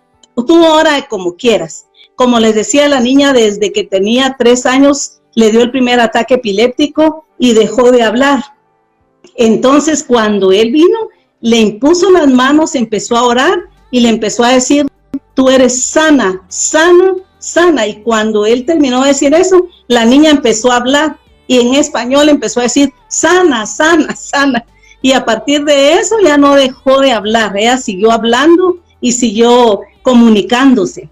Tú 0.47 0.63
ora 0.65 1.07
como 1.09 1.37
quieras. 1.37 1.87
Como 2.17 2.39
les 2.39 2.55
decía 2.55 2.89
la 2.89 3.01
niña, 3.01 3.33
desde 3.33 3.73
que 3.73 3.85
tenía 3.85 4.37
tres 4.39 4.67
años, 4.67 5.21
le 5.35 5.51
dio 5.51 5.63
el 5.63 5.71
primer 5.71 6.01
ataque 6.01 6.35
epiléptico 6.35 7.25
y 7.39 7.55
dejó 7.55 7.91
de 7.93 8.03
hablar. 8.03 8.43
Entonces, 9.37 10.05
cuando 10.05 10.53
él 10.53 10.71
vino, 10.71 11.09
le 11.41 11.57
impuso 11.57 12.11
las 12.11 12.29
manos, 12.29 12.75
empezó 12.75 13.17
a 13.17 13.25
orar 13.25 13.70
y 13.91 14.01
le 14.01 14.09
empezó 14.09 14.45
a 14.45 14.53
decir, 14.53 14.87
tú 15.35 15.49
eres 15.49 15.83
sana, 15.83 16.43
sana, 16.49 17.15
sana. 17.39 17.87
Y 17.87 18.03
cuando 18.03 18.47
él 18.47 18.65
terminó 18.65 19.03
de 19.03 19.09
decir 19.09 19.35
eso, 19.35 19.67
la 19.89 20.05
niña 20.05 20.31
empezó 20.31 20.71
a 20.71 20.77
hablar 20.77 21.17
y 21.47 21.59
en 21.59 21.75
español 21.75 22.29
empezó 22.29 22.61
a 22.61 22.65
decir, 22.65 22.93
sana, 23.09 23.67
sana, 23.67 24.15
sana. 24.17 24.65
Y 25.03 25.13
a 25.13 25.25
partir 25.25 25.65
de 25.65 25.95
eso 25.95 26.17
ya 26.23 26.37
no 26.37 26.55
dejó 26.55 27.01
de 27.01 27.13
hablar, 27.13 27.57
ella 27.57 27.79
siguió 27.79 28.13
hablando 28.13 28.81
y 29.01 29.13
siguió 29.13 29.81
comunicándose. 30.03 31.09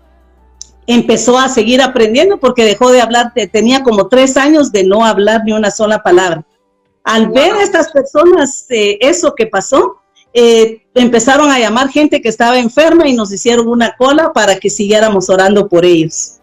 Empezó 0.87 1.39
a 1.39 1.49
seguir 1.49 1.83
aprendiendo 1.83 2.39
porque 2.39 2.65
dejó 2.65 2.91
de 2.93 3.01
hablar, 3.01 3.33
tenía 3.53 3.83
como 3.83 4.09
tres 4.09 4.37
años 4.37 4.73
de 4.73 4.85
no 4.85 5.05
hablar 5.05 5.43
ni 5.45 5.53
una 5.53 5.71
sola 5.71 6.03
palabra. 6.03 6.45
Al 7.05 7.29
ver 7.29 7.53
a 7.53 7.63
estas 7.63 7.91
personas 7.91 8.67
eh, 8.69 8.99
eso 9.01 9.35
que 9.35 9.47
pasó, 9.47 10.03
eh, 10.35 10.87
empezaron 10.99 11.51
a 11.51 11.59
llamar 11.59 11.89
gente 11.89 12.21
que 12.21 12.29
estaba 12.29 12.59
enferma 12.59 13.09
y 13.09 13.15
nos 13.15 13.33
hicieron 13.33 13.69
una 13.69 13.97
cola 13.97 14.33
para 14.33 14.59
que 14.59 14.71
siguiéramos 14.71 15.29
orando 15.31 15.69
por 15.69 15.85
ellos. 15.85 16.39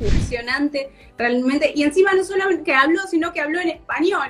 Impresionante, 0.00 0.90
realmente. 1.16 1.72
Y 1.74 1.82
encima 1.82 2.12
no 2.14 2.24
solamente 2.24 2.64
que 2.64 2.74
habló, 2.74 3.00
sino 3.10 3.32
que 3.32 3.40
habló 3.40 3.60
en 3.60 3.70
español. 3.70 4.28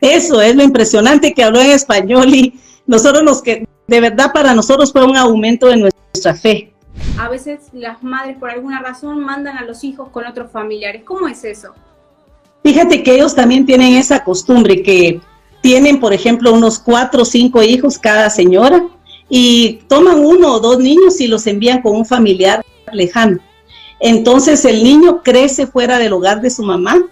Eso 0.00 0.40
es 0.40 0.54
lo 0.54 0.62
impresionante 0.62 1.32
que 1.32 1.42
habló 1.42 1.60
en 1.60 1.70
español 1.70 2.28
y 2.34 2.60
nosotros 2.86 3.22
los 3.22 3.42
que, 3.42 3.66
de 3.86 4.00
verdad 4.00 4.32
para 4.32 4.54
nosotros 4.54 4.92
fue 4.92 5.04
un 5.04 5.16
aumento 5.16 5.68
de 5.68 5.76
nuestra 5.76 6.34
fe. 6.34 6.72
A 7.18 7.28
veces 7.28 7.60
las 7.72 8.02
madres 8.02 8.36
por 8.36 8.50
alguna 8.50 8.80
razón 8.80 9.20
mandan 9.20 9.56
a 9.56 9.62
los 9.62 9.84
hijos 9.84 10.08
con 10.10 10.26
otros 10.26 10.50
familiares. 10.50 11.02
¿Cómo 11.04 11.28
es 11.28 11.44
eso? 11.44 11.74
Fíjate 12.62 13.02
que 13.02 13.14
ellos 13.14 13.34
también 13.34 13.64
tienen 13.64 13.94
esa 13.94 14.24
costumbre 14.24 14.82
que 14.82 15.20
tienen, 15.66 15.98
por 15.98 16.12
ejemplo, 16.12 16.52
unos 16.52 16.78
cuatro 16.78 17.22
o 17.22 17.24
cinco 17.24 17.60
hijos 17.60 17.98
cada 17.98 18.30
señora 18.30 18.86
y 19.28 19.80
toman 19.88 20.24
uno 20.24 20.52
o 20.52 20.60
dos 20.60 20.78
niños 20.78 21.20
y 21.20 21.26
los 21.26 21.44
envían 21.48 21.82
con 21.82 21.96
un 21.96 22.06
familiar 22.06 22.64
lejano. 22.92 23.40
Entonces 23.98 24.64
el 24.64 24.84
niño 24.84 25.24
crece 25.24 25.66
fuera 25.66 25.98
del 25.98 26.12
hogar 26.12 26.40
de 26.40 26.50
su 26.50 26.62
mamá, 26.62 27.04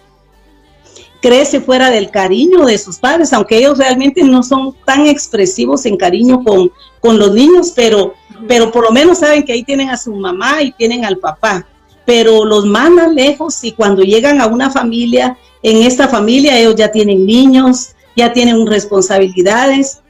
crece 1.20 1.60
fuera 1.60 1.90
del 1.90 2.12
cariño 2.12 2.64
de 2.64 2.78
sus 2.78 2.98
padres, 2.98 3.32
aunque 3.32 3.58
ellos 3.58 3.76
realmente 3.76 4.22
no 4.22 4.44
son 4.44 4.72
tan 4.84 5.08
expresivos 5.08 5.84
en 5.84 5.96
cariño 5.96 6.44
con, 6.44 6.70
con 7.00 7.18
los 7.18 7.34
niños, 7.34 7.72
pero, 7.74 8.14
pero 8.46 8.70
por 8.70 8.84
lo 8.84 8.92
menos 8.92 9.18
saben 9.18 9.42
que 9.42 9.52
ahí 9.52 9.64
tienen 9.64 9.90
a 9.90 9.96
su 9.96 10.14
mamá 10.14 10.62
y 10.62 10.70
tienen 10.70 11.04
al 11.04 11.18
papá, 11.18 11.66
pero 12.06 12.44
los 12.44 12.66
mandan 12.66 13.16
lejos 13.16 13.64
y 13.64 13.72
cuando 13.72 14.04
llegan 14.04 14.40
a 14.40 14.46
una 14.46 14.70
familia, 14.70 15.36
en 15.60 15.78
esta 15.78 16.06
familia 16.06 16.56
ellos 16.56 16.76
ya 16.76 16.92
tienen 16.92 17.26
niños, 17.26 17.94
ya 18.16 18.32
tienen 18.32 18.66
responsabilidades 18.66 20.00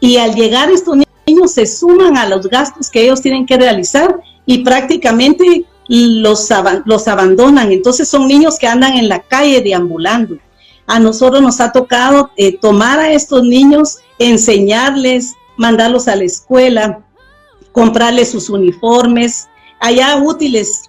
y 0.00 0.18
al 0.18 0.34
llegar 0.34 0.70
estos 0.70 0.98
niños 1.26 1.52
se 1.52 1.66
suman 1.66 2.16
a 2.16 2.28
los 2.28 2.46
gastos 2.48 2.90
que 2.90 3.04
ellos 3.04 3.20
tienen 3.22 3.46
que 3.46 3.56
realizar 3.56 4.20
y 4.44 4.58
prácticamente 4.58 5.64
los, 5.88 6.48
los 6.84 7.08
abandonan. 7.08 7.72
Entonces 7.72 8.08
son 8.08 8.28
niños 8.28 8.58
que 8.58 8.66
andan 8.66 8.94
en 8.94 9.08
la 9.08 9.20
calle 9.20 9.60
deambulando. 9.60 10.38
A 10.86 11.00
nosotros 11.00 11.42
nos 11.42 11.60
ha 11.60 11.72
tocado 11.72 12.30
eh, 12.36 12.56
tomar 12.58 13.00
a 13.00 13.12
estos 13.12 13.42
niños, 13.42 13.98
enseñarles, 14.18 15.34
mandarlos 15.56 16.06
a 16.06 16.14
la 16.14 16.24
escuela, 16.24 17.00
comprarles 17.72 18.30
sus 18.30 18.48
uniformes. 18.48 19.48
Allá 19.80 20.16
útiles 20.16 20.84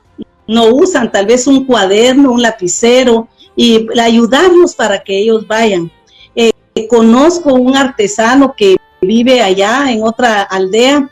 no 0.47 0.67
usan 0.67 1.11
tal 1.11 1.25
vez 1.25 1.47
un 1.47 1.65
cuaderno, 1.65 2.31
un 2.31 2.41
lapicero 2.41 3.27
y 3.55 3.87
ayudarlos 3.99 4.75
para 4.75 5.03
que 5.03 5.17
ellos 5.17 5.47
vayan 5.47 5.91
conozco 6.85 7.53
un 7.53 7.75
artesano 7.75 8.53
que 8.55 8.77
vive 9.01 9.41
allá 9.41 9.91
en 9.91 10.03
otra 10.03 10.43
aldea. 10.43 11.09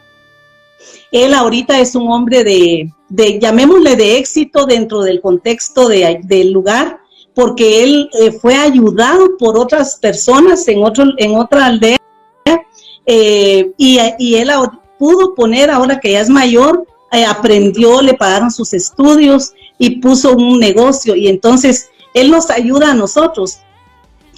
Él 1.11 1.33
ahorita 1.33 1.79
es 1.79 1.95
un 1.95 2.11
hombre 2.11 2.43
de, 2.43 3.39
llamémosle 3.39 3.95
de 3.95 4.17
éxito 4.17 4.65
dentro 4.65 5.01
del 5.01 5.21
contexto 5.21 5.87
del 5.87 6.51
lugar, 6.51 6.99
porque 7.33 7.83
él 7.83 8.09
eh, 8.19 8.31
fue 8.31 8.55
ayudado 8.55 9.37
por 9.37 9.57
otras 9.57 9.95
personas 9.95 10.67
en, 10.67 10.83
otro, 10.83 11.05
en 11.17 11.35
otra 11.35 11.65
aldea 11.65 11.97
eh, 13.05 13.71
y, 13.77 14.35
él 14.35 14.49
pudo 14.97 15.35
poner, 15.35 15.69
ahora 15.69 15.99
que 15.99 16.11
ya 16.11 16.21
es 16.21 16.29
mayor, 16.29 16.85
eh, 17.11 17.25
aprendió, 17.25 18.01
le 18.01 18.13
pagaron 18.13 18.51
sus 18.51 18.73
estudios 18.73 19.53
y 19.77 20.01
puso 20.01 20.33
un 20.33 20.59
negocio 20.59 21.15
y 21.15 21.27
entonces 21.27 21.89
él 22.13 22.31
nos 22.31 22.49
ayuda 22.49 22.91
a 22.91 22.95
nosotros 22.95 23.59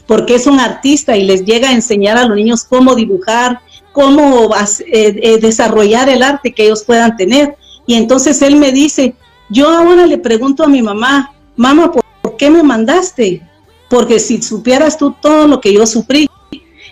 porque 0.07 0.35
es 0.35 0.47
un 0.47 0.59
artista 0.59 1.17
y 1.17 1.23
les 1.23 1.43
llega 1.43 1.69
a 1.69 1.73
enseñar 1.73 2.17
a 2.17 2.25
los 2.25 2.35
niños 2.35 2.63
cómo 2.63 2.95
dibujar, 2.95 3.59
cómo 3.91 4.55
eh, 4.55 5.19
eh, 5.21 5.37
desarrollar 5.39 6.09
el 6.09 6.23
arte 6.23 6.53
que 6.53 6.65
ellos 6.65 6.83
puedan 6.83 7.17
tener. 7.17 7.55
Y 7.85 7.95
entonces 7.95 8.41
él 8.41 8.55
me 8.55 8.71
dice, 8.71 9.15
yo 9.49 9.69
ahora 9.69 10.05
le 10.05 10.17
pregunto 10.17 10.63
a 10.63 10.67
mi 10.67 10.81
mamá, 10.81 11.33
mamá, 11.55 11.91
¿por, 11.91 12.37
qué 12.37 12.49
me 12.49 12.63
mandaste? 12.63 13.41
Porque 13.89 14.19
si 14.19 14.41
supieras 14.41 14.97
tú 14.97 15.13
todo 15.21 15.47
lo 15.47 15.59
que 15.59 15.73
yo 15.73 15.85
sufrí, 15.85 16.29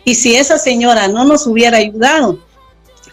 y 0.04 0.16
si 0.16 0.36
esa 0.36 0.58
señora 0.58 1.08
no 1.08 1.26
nos 1.26 1.48
hubiera 1.48 1.78
ayudado, 1.78 2.40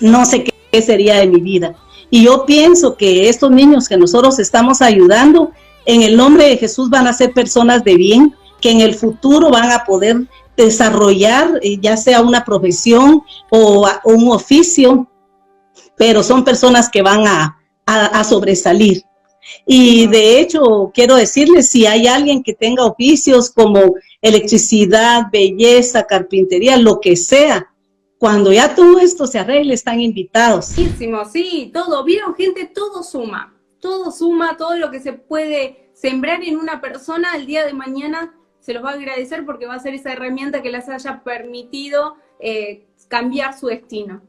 no 0.00 0.26
sé 0.26 0.44
qué 0.44 0.82
sería 0.82 1.16
de 1.16 1.26
mi 1.26 1.40
vida. 1.40 1.74
Y 2.10 2.24
yo 2.24 2.44
pienso 2.44 2.96
que 2.96 3.28
estos 3.28 3.50
niños 3.50 3.88
que 3.88 3.96
nosotros 3.96 4.38
estamos 4.38 4.82
ayudando, 4.82 5.52
en 5.86 6.02
el 6.02 6.16
nombre 6.16 6.48
de 6.48 6.58
Jesús 6.58 6.90
van 6.90 7.06
a 7.06 7.12
ser 7.12 7.32
personas 7.32 7.82
de 7.84 7.96
bien, 7.96 8.34
que 8.62 8.70
en 8.70 8.80
el 8.80 8.94
futuro 8.94 9.50
van 9.50 9.70
a 9.70 9.84
poder 9.84 10.26
desarrollar 10.56 11.58
eh, 11.62 11.78
ya 11.80 11.96
sea 11.96 12.22
una 12.22 12.44
profesión 12.44 13.22
o, 13.50 13.88
un 14.04 14.30
oficio, 14.30 15.08
pero 15.96 16.22
son 16.22 16.44
personas 16.44 16.88
que 16.88 17.02
van 17.02 17.26
a, 17.26 17.58
sobresalir. 18.24 19.02
Y 19.66 20.06
de 20.06 20.40
hecho, 20.40 20.90
quiero 20.94 21.16
decirles, 21.16 21.68
si 21.68 21.84
hay 21.84 22.06
alguien 22.06 22.42
que 22.42 22.54
tenga 22.54 22.86
oficios 22.86 23.50
como 23.50 23.96
electricidad, 24.22 25.24
belleza, 25.30 26.04
carpintería, 26.04 26.78
lo 26.78 27.00
que 27.00 27.16
sea, 27.16 27.68
cuando 28.18 28.52
ya 28.52 28.74
todo 28.74 28.98
esto 29.00 29.26
se 29.26 29.40
arregle, 29.40 29.74
están 29.74 30.00
invitados. 30.00 30.66
Sí, 30.66 31.70
todo. 31.74 32.02
Vieron, 32.04 32.34
gente, 32.34 32.64
todo 32.72 33.02
suma. 33.02 33.52
Todo 33.80 34.12
suma, 34.12 34.56
todo 34.56 34.76
lo 34.76 34.90
que 34.90 35.00
se 35.00 35.12
puede 35.12 35.90
sembrar 35.92 36.42
en 36.44 36.56
una 36.56 36.80
persona 36.80 37.34
el 37.34 37.46
día 37.46 37.66
de 37.66 37.74
mañana 37.74 38.32
se 38.62 38.72
los 38.72 38.82
va 38.82 38.90
a 38.90 38.94
agradecer 38.94 39.44
porque 39.44 39.66
va 39.66 39.74
a 39.74 39.80
ser 39.80 39.92
esa 39.92 40.12
herramienta 40.12 40.62
que 40.62 40.70
les 40.70 40.88
haya 40.88 41.22
permitido 41.24 42.16
eh, 42.38 42.86
cambiar 43.08 43.58
su 43.58 43.66
destino. 43.66 44.22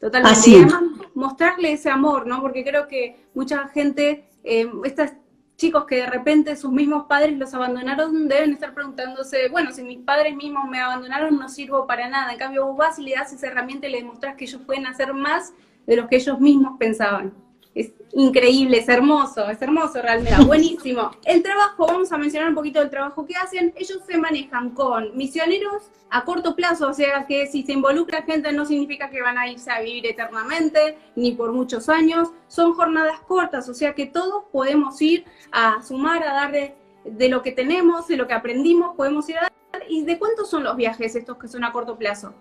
Totalmente. 0.00 0.38
Así. 0.38 0.52
Y 0.52 0.56
además 0.56 0.82
mostrarle 1.14 1.72
ese 1.72 1.90
amor, 1.90 2.26
¿no? 2.26 2.40
Porque 2.40 2.64
creo 2.64 2.86
que 2.86 3.26
mucha 3.34 3.66
gente, 3.68 4.24
eh, 4.44 4.70
estos 4.84 5.10
chicos 5.56 5.84
que 5.84 5.96
de 5.96 6.06
repente 6.06 6.54
sus 6.56 6.70
mismos 6.70 7.06
padres 7.08 7.36
los 7.36 7.52
abandonaron, 7.54 8.28
deben 8.28 8.52
estar 8.52 8.72
preguntándose, 8.72 9.48
bueno, 9.48 9.72
si 9.72 9.82
mis 9.82 9.98
padres 9.98 10.34
mismos 10.36 10.68
me 10.70 10.80
abandonaron, 10.80 11.36
no 11.36 11.48
sirvo 11.48 11.86
para 11.86 12.08
nada. 12.08 12.32
En 12.32 12.38
cambio, 12.38 12.66
vos 12.66 12.76
vas 12.76 12.98
y 13.00 13.02
le 13.02 13.14
das 13.16 13.32
esa 13.32 13.48
herramienta 13.48 13.88
y 13.88 13.90
le 13.90 13.98
demostrás 13.98 14.36
que 14.36 14.44
ellos 14.44 14.62
pueden 14.64 14.86
hacer 14.86 15.12
más 15.12 15.52
de 15.86 15.96
lo 15.96 16.08
que 16.08 16.16
ellos 16.16 16.38
mismos 16.38 16.76
pensaban 16.78 17.34
es 17.74 17.92
increíble, 18.12 18.78
es 18.78 18.88
hermoso, 18.88 19.48
es 19.48 19.60
hermoso 19.62 20.00
realmente, 20.02 20.44
buenísimo. 20.46 21.10
El 21.24 21.42
trabajo, 21.42 21.86
vamos 21.86 22.12
a 22.12 22.18
mencionar 22.18 22.48
un 22.48 22.54
poquito 22.54 22.80
del 22.80 22.90
trabajo 22.90 23.24
que 23.24 23.34
hacen, 23.34 23.72
ellos 23.76 24.00
se 24.06 24.18
manejan 24.18 24.70
con 24.70 25.16
misioneros 25.16 25.84
a 26.10 26.24
corto 26.24 26.54
plazo, 26.54 26.88
o 26.88 26.94
sea 26.94 27.24
que 27.26 27.46
si 27.46 27.62
se 27.62 27.72
involucra 27.72 28.22
gente 28.22 28.52
no 28.52 28.66
significa 28.66 29.08
que 29.08 29.22
van 29.22 29.38
a 29.38 29.48
irse 29.48 29.70
a 29.70 29.80
vivir 29.80 30.06
eternamente, 30.06 30.98
ni 31.16 31.32
por 31.32 31.52
muchos 31.52 31.88
años, 31.88 32.28
son 32.48 32.74
jornadas 32.74 33.20
cortas, 33.20 33.68
o 33.68 33.74
sea 33.74 33.94
que 33.94 34.06
todos 34.06 34.44
podemos 34.52 35.00
ir 35.00 35.24
a 35.50 35.82
sumar, 35.82 36.22
a 36.22 36.34
dar 36.34 36.52
de, 36.52 37.28
lo 37.28 37.42
que 37.42 37.52
tenemos, 37.52 38.08
de 38.08 38.18
lo 38.18 38.26
que 38.26 38.34
aprendimos, 38.34 38.94
podemos 38.94 39.26
ir 39.30 39.38
a 39.38 39.42
dar. 39.42 39.52
¿Y 39.88 40.04
de 40.04 40.18
cuántos 40.18 40.50
son 40.50 40.64
los 40.64 40.76
viajes 40.76 41.16
estos 41.16 41.38
que 41.38 41.48
son 41.48 41.64
a 41.64 41.72
corto 41.72 41.96
plazo? 41.96 42.34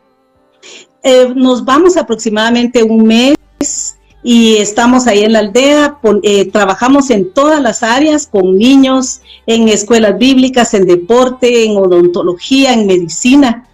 Eh, 1.02 1.34
nos 1.34 1.64
vamos 1.64 1.96
aproximadamente 1.96 2.84
un 2.84 3.08
mes 3.08 3.98
y 4.24 4.58
estamos 4.58 5.08
ahí 5.08 5.24
en 5.24 5.34
la 5.34 5.40
aldea, 5.40 5.98
eh, 6.24 6.46
trabajamos 6.51 7.10
en 7.10 7.32
todas 7.34 7.62
las 7.62 7.82
áreas 7.82 8.28
con 8.28 8.58
niños, 8.58 9.22
en 9.48 9.68
escuelas 9.68 10.18
bíblicas, 10.18 10.74
en 10.74 10.86
deporte, 10.86 11.66
en 11.66 11.78
odontología, 11.78 12.74
en 12.74 12.86
medicina. 12.86 13.68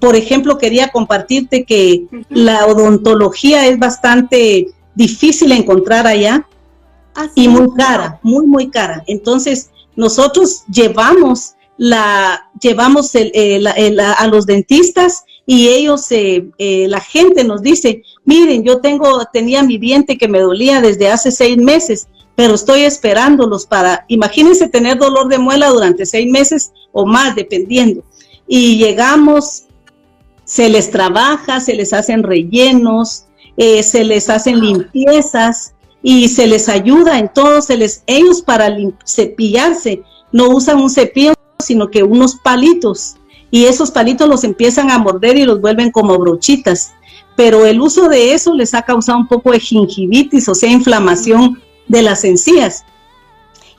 por 0.00 0.16
ejemplo, 0.16 0.58
quería 0.58 0.88
compartirte 0.88 1.64
que 1.64 2.06
la 2.30 2.66
odontología 2.66 3.66
es 3.66 3.78
bastante 3.78 4.68
difícil 4.94 5.52
encontrar 5.52 6.06
allá 6.06 6.46
y 7.34 7.48
muy 7.48 7.74
cara, 7.76 8.18
muy, 8.22 8.46
muy 8.46 8.70
cara. 8.70 9.02
Entonces, 9.06 9.70
nosotros 9.96 10.62
llevamos 10.72 11.54
la 11.78 12.48
llevamos 12.60 13.12
a 13.16 14.26
los 14.28 14.46
dentistas 14.46 15.24
y 15.46 15.68
ellos, 15.68 16.10
eh, 16.12 16.46
eh, 16.58 16.86
la 16.88 17.00
gente 17.00 17.44
nos 17.44 17.62
dice, 17.62 18.02
miren, 18.24 18.62
yo 18.62 18.80
tengo, 18.80 19.24
tenía 19.32 19.62
mi 19.62 19.78
diente 19.78 20.16
que 20.16 20.28
me 20.28 20.40
dolía 20.40 20.80
desde 20.80 21.08
hace 21.10 21.32
seis 21.32 21.56
meses, 21.56 22.08
pero 22.36 22.54
estoy 22.54 22.82
esperándolos 22.82 23.66
para, 23.66 24.04
imagínense 24.08 24.68
tener 24.68 24.98
dolor 24.98 25.28
de 25.28 25.38
muela 25.38 25.68
durante 25.68 26.06
seis 26.06 26.30
meses 26.30 26.72
o 26.92 27.04
más, 27.06 27.34
dependiendo. 27.34 28.04
Y 28.46 28.78
llegamos, 28.78 29.64
se 30.44 30.68
les 30.68 30.90
trabaja, 30.90 31.60
se 31.60 31.74
les 31.74 31.92
hacen 31.92 32.22
rellenos, 32.22 33.26
eh, 33.56 33.82
se 33.82 34.04
les 34.04 34.30
hacen 34.30 34.60
limpiezas 34.60 35.74
y 36.02 36.28
se 36.28 36.46
les 36.46 36.68
ayuda 36.68 37.18
en 37.18 37.32
todo, 37.32 37.62
se 37.62 37.76
les, 37.76 38.02
ellos 38.06 38.42
para 38.42 38.74
cepillarse 39.04 40.02
no 40.32 40.48
usan 40.48 40.80
un 40.80 40.90
cepillo, 40.90 41.34
sino 41.58 41.90
que 41.90 42.02
unos 42.02 42.36
palitos 42.36 43.16
y 43.52 43.66
esos 43.66 43.90
palitos 43.90 44.28
los 44.30 44.44
empiezan 44.44 44.90
a 44.90 44.98
morder 44.98 45.36
y 45.36 45.44
los 45.44 45.60
vuelven 45.60 45.92
como 45.92 46.18
brochitas. 46.18 46.94
Pero 47.36 47.66
el 47.66 47.82
uso 47.82 48.08
de 48.08 48.32
eso 48.32 48.54
les 48.54 48.72
ha 48.72 48.80
causado 48.80 49.18
un 49.18 49.28
poco 49.28 49.52
de 49.52 49.60
gingivitis, 49.60 50.48
o 50.48 50.54
sea, 50.54 50.70
inflamación 50.70 51.60
de 51.86 52.00
las 52.00 52.24
encías. 52.24 52.86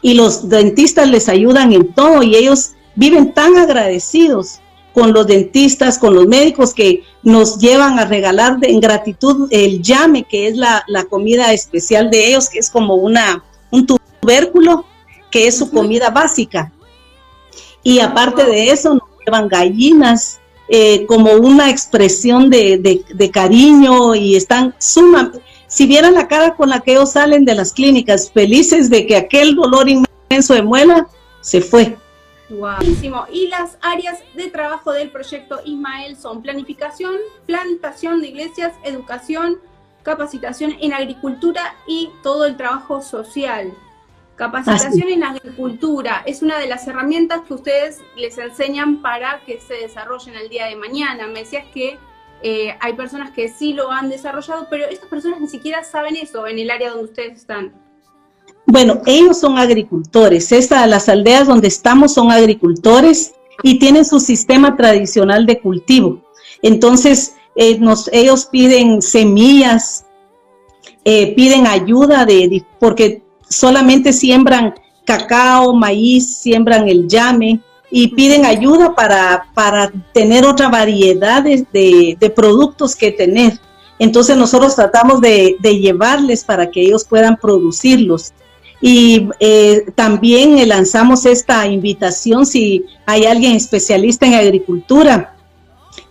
Y 0.04 0.14
los 0.14 0.48
dentistas 0.48 1.10
les 1.10 1.28
ayudan 1.28 1.74
en 1.74 1.92
todo 1.92 2.22
y 2.22 2.36
ellos 2.36 2.74
viven 2.94 3.34
tan 3.34 3.58
agradecidos 3.58 4.60
con 4.94 5.12
los 5.12 5.26
dentistas, 5.26 5.98
con 5.98 6.14
los 6.14 6.28
médicos 6.28 6.72
que 6.76 7.04
nos 7.24 7.58
llevan 7.58 7.98
a 7.98 8.06
regalar 8.06 8.60
en 8.62 8.80
gratitud 8.80 9.48
el 9.50 9.82
llame, 9.82 10.24
que 10.24 10.50
es 10.50 10.56
la, 10.56 10.86
comida 11.10 11.52
especial 11.52 12.12
de 12.12 12.28
ellos, 12.28 12.48
que 12.48 12.60
es 12.60 12.70
como 12.70 12.94
una, 12.94 13.44
un 13.72 13.88
tubérculo, 13.88 14.86
que 15.32 15.48
es 15.48 15.58
su 15.58 15.72
comida 15.72 16.12
básica. 16.12 16.72
Y 17.82 18.02
aparte 18.02 18.46
de 18.46 18.70
eso, 18.70 19.02
llevan 19.26 19.48
gallinas 19.48 20.40
eh, 20.70 21.06
como 21.06 21.34
una 21.34 21.70
expresión 21.70 22.50
de, 22.50 22.78
de, 22.78 23.32
cariño 23.32 24.16
y 24.16 24.36
están 24.36 24.74
sumamente, 24.78 25.42
si 25.68 25.86
vieran 25.86 26.14
la 26.14 26.28
cara 26.28 26.56
con 26.56 26.70
la 26.70 26.80
que 26.80 26.94
ellos 26.94 27.12
salen 27.12 27.46
de 27.46 27.56
las 27.56 27.74
clínicas, 27.74 28.32
felices 28.32 28.90
de 28.90 29.06
que 29.06 29.18
aquel 29.18 29.56
dolor 29.56 29.88
inmenso 29.90 30.54
de 30.54 30.62
muela 30.62 31.08
se 31.42 31.62
fue. 31.62 31.98
Y 33.32 33.48
las 33.48 33.78
áreas 33.82 34.20
de 34.36 34.50
trabajo 34.50 34.92
del 34.92 35.10
proyecto 35.10 35.60
Ismael 35.66 36.16
son 36.16 36.42
planificación, 36.42 37.16
plantación 37.48 38.22
de 38.22 38.28
iglesias, 38.28 38.74
educación, 38.84 39.58
capacitación 40.04 40.76
en 40.80 40.94
agricultura 40.94 41.76
y 41.88 42.12
todo 42.22 42.46
el 42.46 42.56
trabajo 42.56 43.02
social. 43.02 43.74
Capacitación 44.36 45.10
en 45.10 45.24
agricultura 45.24 46.24
es 46.26 46.42
una 46.42 46.58
de 46.58 46.68
las 46.68 46.88
herramientas 46.88 47.42
que 47.48 47.54
ustedes 47.54 48.00
les 48.18 48.38
enseñan 48.38 49.02
para 49.02 49.42
que 49.46 49.60
se 49.60 49.76
desarrollen 49.76 50.36
el 50.36 50.50
día 50.50 50.66
de 50.66 50.76
mañana. 50.76 51.28
Me 51.28 51.42
decías 51.42 51.66
que 51.72 52.00
eh, 52.42 52.76
hay 52.80 52.94
personas 52.94 53.32
que 53.32 53.48
sí 53.48 53.74
lo 53.74 53.92
han 53.92 54.10
desarrollado, 54.10 54.68
pero 54.70 54.86
estas 54.86 55.08
personas 55.08 55.40
ni 55.40 55.48
siquiera 55.48 55.84
saben 55.84 56.16
eso 56.16 56.48
en 56.48 56.58
el 56.58 56.72
área 56.72 56.90
donde 56.90 57.06
ustedes 57.06 57.38
están. 57.38 57.74
Bueno, 58.66 59.02
ellos 59.06 59.40
son 59.40 59.58
agricultores. 59.58 60.52
Esta, 60.52 60.88
las 60.88 61.10
aldeas 61.10 61.48
donde 61.48 61.68
estamos 61.68 62.14
son 62.14 62.32
agricultores 62.32 63.36
y 63.62 63.78
tienen 63.78 64.04
su 64.04 64.20
sistema 64.20 64.76
tradicional 64.76 65.46
de 65.46 65.62
cultivo. 65.62 66.24
Entonces, 66.64 67.36
eh, 67.56 67.80
ellos 68.12 68.46
piden 68.48 69.02
semillas, 69.02 70.06
eh, 71.06 71.36
piden 71.36 71.68
ayuda 71.68 72.26
de, 72.26 72.66
porque 72.80 73.22
solamente 73.54 74.14
siembran 74.14 74.74
cacao, 75.06 75.74
maíz, 75.74 76.38
siembran 76.38 76.88
el 76.88 77.08
llame 77.08 77.60
y 77.92 78.08
piden 78.08 78.46
ayuda 78.46 78.96
para, 78.96 79.46
para 79.54 79.92
tener 80.14 80.46
otra 80.46 80.68
variedad 80.68 81.44
de, 81.44 82.18
de, 82.20 82.30
productos 82.32 82.96
que 82.96 83.12
tener. 83.12 83.60
Entonces 84.00 84.36
nosotros 84.36 84.76
tratamos 84.76 85.22
de, 85.22 85.58
de 85.60 85.80
llevarles 85.80 86.44
para 86.44 86.72
que 86.72 86.82
ellos 86.82 87.04
puedan 87.04 87.38
producirlos. 87.38 88.34
Y 88.82 89.30
eh, 89.40 89.86
también 89.94 90.68
lanzamos 90.68 91.28
esta 91.28 91.68
invitación 91.68 92.48
si 92.48 92.84
hay 93.06 93.26
alguien 93.26 93.56
especialista 93.56 94.26
en 94.26 94.34
agricultura. 94.34 95.36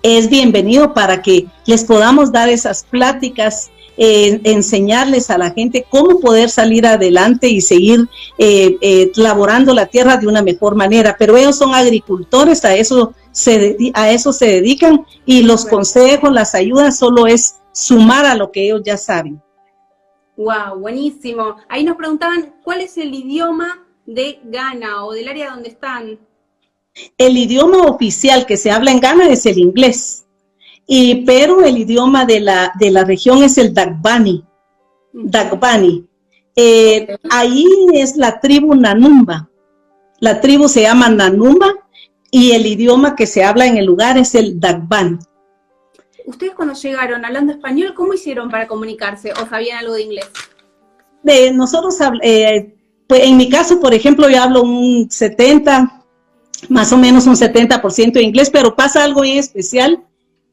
Es 0.04 0.30
bienvenido 0.30 0.94
para 0.94 1.20
que 1.20 1.49
les 1.66 1.82
podamos 1.82 2.30
dar 2.30 2.49
esas 2.49 2.84
pláticas, 2.84 3.71
eh, 3.96 4.40
enseñarles 4.44 5.30
a 5.30 5.38
la 5.38 5.50
gente 5.50 5.87
cómo 5.88 6.20
poder 6.20 6.50
salir 6.50 6.87
adelante 6.87 7.49
y 7.49 7.61
seguir 7.61 8.08
eh, 8.38 9.11
laborando 9.16 9.75
la 9.75 9.87
tierra 9.87 10.16
de 10.16 10.26
una 10.26 10.42
mejor 10.42 10.75
manera. 10.75 11.16
Pero 11.18 11.37
ellos 11.37 11.56
son 11.56 11.75
agricultores, 11.75 12.64
a 12.64 12.75
eso 12.75 13.14
se, 13.30 13.76
a 13.94 14.11
eso 14.11 14.32
se 14.32 14.46
dedican 14.46 15.06
y 15.26 15.42
los 15.42 15.64
consejos, 15.64 16.32
las 16.32 16.54
ayudas 16.54 16.99
solo 16.99 17.26
es 17.26 17.56
sumar 17.72 18.26
a 18.26 18.34
lo 18.34 18.52
que 18.52 18.64
ellos 18.64 18.82
ya 18.84 18.96
saben. 18.96 19.42
Wow, 20.37 20.78
buenísimo. 20.78 21.57
Ahí 21.68 21.85
nos 21.85 21.96
preguntaban 21.96 22.55
cuál 22.62 22.81
es 22.81 22.96
el 22.96 23.14
idioma 23.14 23.87
de 24.07 24.40
Ghana 24.44 25.05
o 25.05 25.12
del 25.12 25.28
área 25.28 25.50
donde 25.50 25.68
están. 25.68 26.18
El 27.16 27.37
idioma 27.37 27.87
oficial 27.87 28.44
que 28.46 28.57
se 28.57 28.70
habla 28.70 28.90
en 28.90 29.00
Ghana 29.00 29.28
es 29.28 29.46
el 29.46 29.59
inglés, 29.59 30.21
y, 30.94 31.24
pero 31.24 31.64
el 31.64 31.78
idioma 31.78 32.26
de 32.26 32.40
la, 32.40 32.70
de 32.78 32.90
la 32.90 33.02
región 33.02 33.42
es 33.42 33.57
el 33.57 33.72
Dagbani. 33.72 34.44
Dagbani. 35.14 36.07
Eh, 36.55 37.16
ahí 37.31 37.66
es 37.94 38.14
la 38.18 38.38
tribu 38.40 38.74
Nanumba. 38.74 39.48
La 40.20 40.42
tribu 40.42 40.68
se 40.68 40.83
llama 40.83 41.09
Nanumba 41.09 41.72
y 42.31 42.52
el 42.52 42.66
idioma 42.66 43.16
que 43.16 43.26
se 43.26 43.42
habla 43.42 43.64
en 43.64 43.78
el 43.78 43.87
lugar 43.87 44.18
es 44.18 44.35
el 44.35 44.61
Dagbani. 44.61 45.16
¿Ustedes 46.26 46.52
cuando 46.55 46.74
llegaron 46.74 47.24
hablando 47.24 47.55
español, 47.55 47.94
cómo 47.94 48.12
hicieron 48.12 48.50
para 48.50 48.66
comunicarse 48.66 49.33
o 49.33 49.48
sabían 49.48 49.78
algo 49.78 49.94
de 49.94 50.02
inglés? 50.02 50.31
Nosotros, 51.55 51.96
eh, 52.22 52.74
pues 53.07 53.22
en 53.22 53.38
mi 53.38 53.48
caso, 53.48 53.81
por 53.81 53.94
ejemplo, 53.94 54.28
yo 54.28 54.42
hablo 54.42 54.61
un 54.61 55.11
70, 55.11 56.05
más 56.68 56.92
o 56.92 56.98
menos 56.98 57.26
un 57.26 57.35
70% 57.35 58.12
de 58.12 58.22
inglés, 58.22 58.50
pero 58.50 58.76
pasa 58.76 59.02
algo 59.02 59.22
bien 59.22 59.38
especial. 59.38 60.05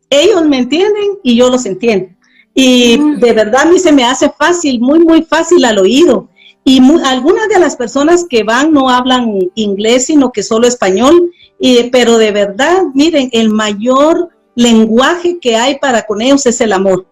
Ellos 0.09 0.45
me 0.47 0.59
entienden 0.59 1.19
y 1.23 1.35
yo 1.35 1.49
los 1.49 1.65
entiendo. 1.65 2.09
Y 2.53 2.97
mm. 2.97 3.19
de 3.19 3.33
verdad 3.33 3.61
a 3.61 3.65
mí 3.65 3.79
se 3.79 3.91
me 3.91 4.03
hace 4.03 4.29
fácil, 4.29 4.79
muy, 4.79 4.99
muy 4.99 5.23
fácil 5.23 5.63
al 5.65 5.79
oído. 5.79 6.29
Y 6.63 6.81
algunas 7.03 7.47
de 7.47 7.59
las 7.59 7.75
personas 7.75 8.25
que 8.29 8.43
van 8.43 8.73
no 8.73 8.89
hablan 8.89 9.39
inglés, 9.55 10.05
sino 10.07 10.31
que 10.31 10.43
solo 10.43 10.67
español. 10.67 11.31
Y, 11.59 11.83
pero 11.89 12.17
de 12.17 12.31
verdad, 12.31 12.83
miren, 12.93 13.29
el 13.31 13.49
mayor 13.49 14.29
lenguaje 14.55 15.39
que 15.39 15.55
hay 15.55 15.79
para 15.79 16.03
con 16.03 16.21
ellos 16.21 16.45
es 16.45 16.61
el 16.61 16.73
amor. 16.73 17.05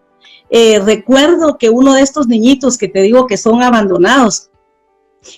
Eh, 0.50 0.78
recuerdo 0.78 1.58
que 1.58 1.70
uno 1.70 1.94
de 1.94 2.02
estos 2.02 2.26
niñitos 2.26 2.78
que 2.78 2.88
te 2.88 3.02
digo 3.02 3.26
que 3.26 3.36
son 3.36 3.62
abandonados, 3.62 4.50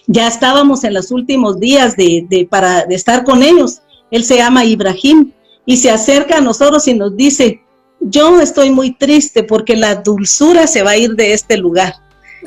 ya 0.07 0.27
estábamos 0.29 0.85
en 0.85 0.94
los 0.94 1.11
últimos 1.11 1.59
días 1.59 1.96
de, 1.96 2.46
para, 2.51 2.85
de 2.85 2.94
estar 2.94 3.25
con 3.25 3.42
ellos. 3.42 3.81
Él 4.11 4.25
se 4.25 4.37
llama 4.37 4.64
Ibrahim 4.64 5.33
y 5.66 5.77
se 5.77 5.90
acerca 5.90 6.38
a 6.38 6.40
nosotros 6.40 6.87
y 6.88 6.94
nos 6.94 7.16
dice, 7.16 7.62
yo 8.01 8.40
estoy 8.40 8.70
muy 8.70 8.92
triste 8.92 9.42
porque 9.42 9.77
la 9.77 9.96
dulzura 9.96 10.66
se 10.66 10.83
va 10.83 10.92
a 10.92 10.96
ir 10.96 11.14
de 11.14 11.33
este 11.33 11.57
lugar. 11.57 11.94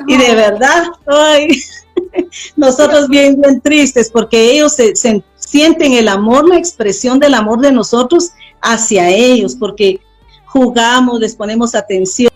Y 0.08 0.16
de 0.16 0.34
verdad, 0.34 0.88
nosotros 2.56 3.08
bien, 3.08 3.40
bien 3.40 3.60
tristes 3.60 4.10
porque 4.10 4.52
ellos 4.52 4.72
se, 4.72 4.94
sienten 5.36 5.92
el 5.92 6.08
amor, 6.08 6.48
la 6.48 6.58
expresión 6.58 7.18
del 7.18 7.34
amor 7.34 7.60
de 7.60 7.70
nosotros 7.70 8.32
hacia 8.60 9.08
ellos, 9.10 9.54
porque 9.54 10.00
jugamos, 10.46 11.20
les 11.20 11.36
ponemos 11.36 11.74
atención. 11.74 12.30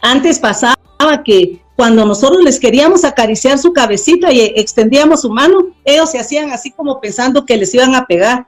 Antes 0.00 0.38
pasaba 0.38 0.76
que 1.24 1.60
cuando 1.76 2.04
nosotros 2.04 2.42
les 2.44 2.60
queríamos 2.60 3.04
acariciar 3.04 3.58
su 3.58 3.72
cabecita 3.72 4.32
y 4.32 4.40
extendíamos 4.40 5.22
su 5.22 5.30
mano, 5.30 5.74
ellos 5.84 6.10
se 6.10 6.18
hacían 6.18 6.50
así 6.52 6.70
como 6.70 7.00
pensando 7.00 7.44
que 7.44 7.56
les 7.56 7.74
iban 7.74 7.94
a 7.96 8.06
pegar. 8.06 8.46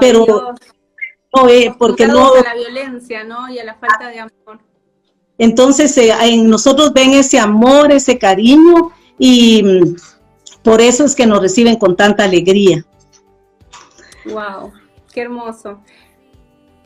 Pero 0.00 0.54
no, 1.34 1.48
eh, 1.48 1.74
porque 1.78 2.06
no... 2.06 2.32
A 2.34 2.42
la 2.42 2.54
violencia, 2.54 3.24
¿no? 3.24 3.48
Y 3.50 3.58
a 3.58 3.64
la 3.64 3.74
falta 3.74 4.08
de 4.08 4.20
amor. 4.20 4.60
Entonces, 5.38 5.96
eh, 5.98 6.12
en 6.22 6.48
nosotros 6.48 6.92
ven 6.92 7.12
ese 7.12 7.38
amor, 7.38 7.92
ese 7.92 8.18
cariño 8.18 8.90
y 9.18 9.62
mm, 9.62 9.96
por 10.62 10.80
eso 10.80 11.04
es 11.04 11.14
que 11.14 11.26
nos 11.26 11.40
reciben 11.40 11.76
con 11.76 11.96
tanta 11.96 12.24
alegría. 12.24 12.84
Wow 14.26 14.72
hermoso. 15.20 15.80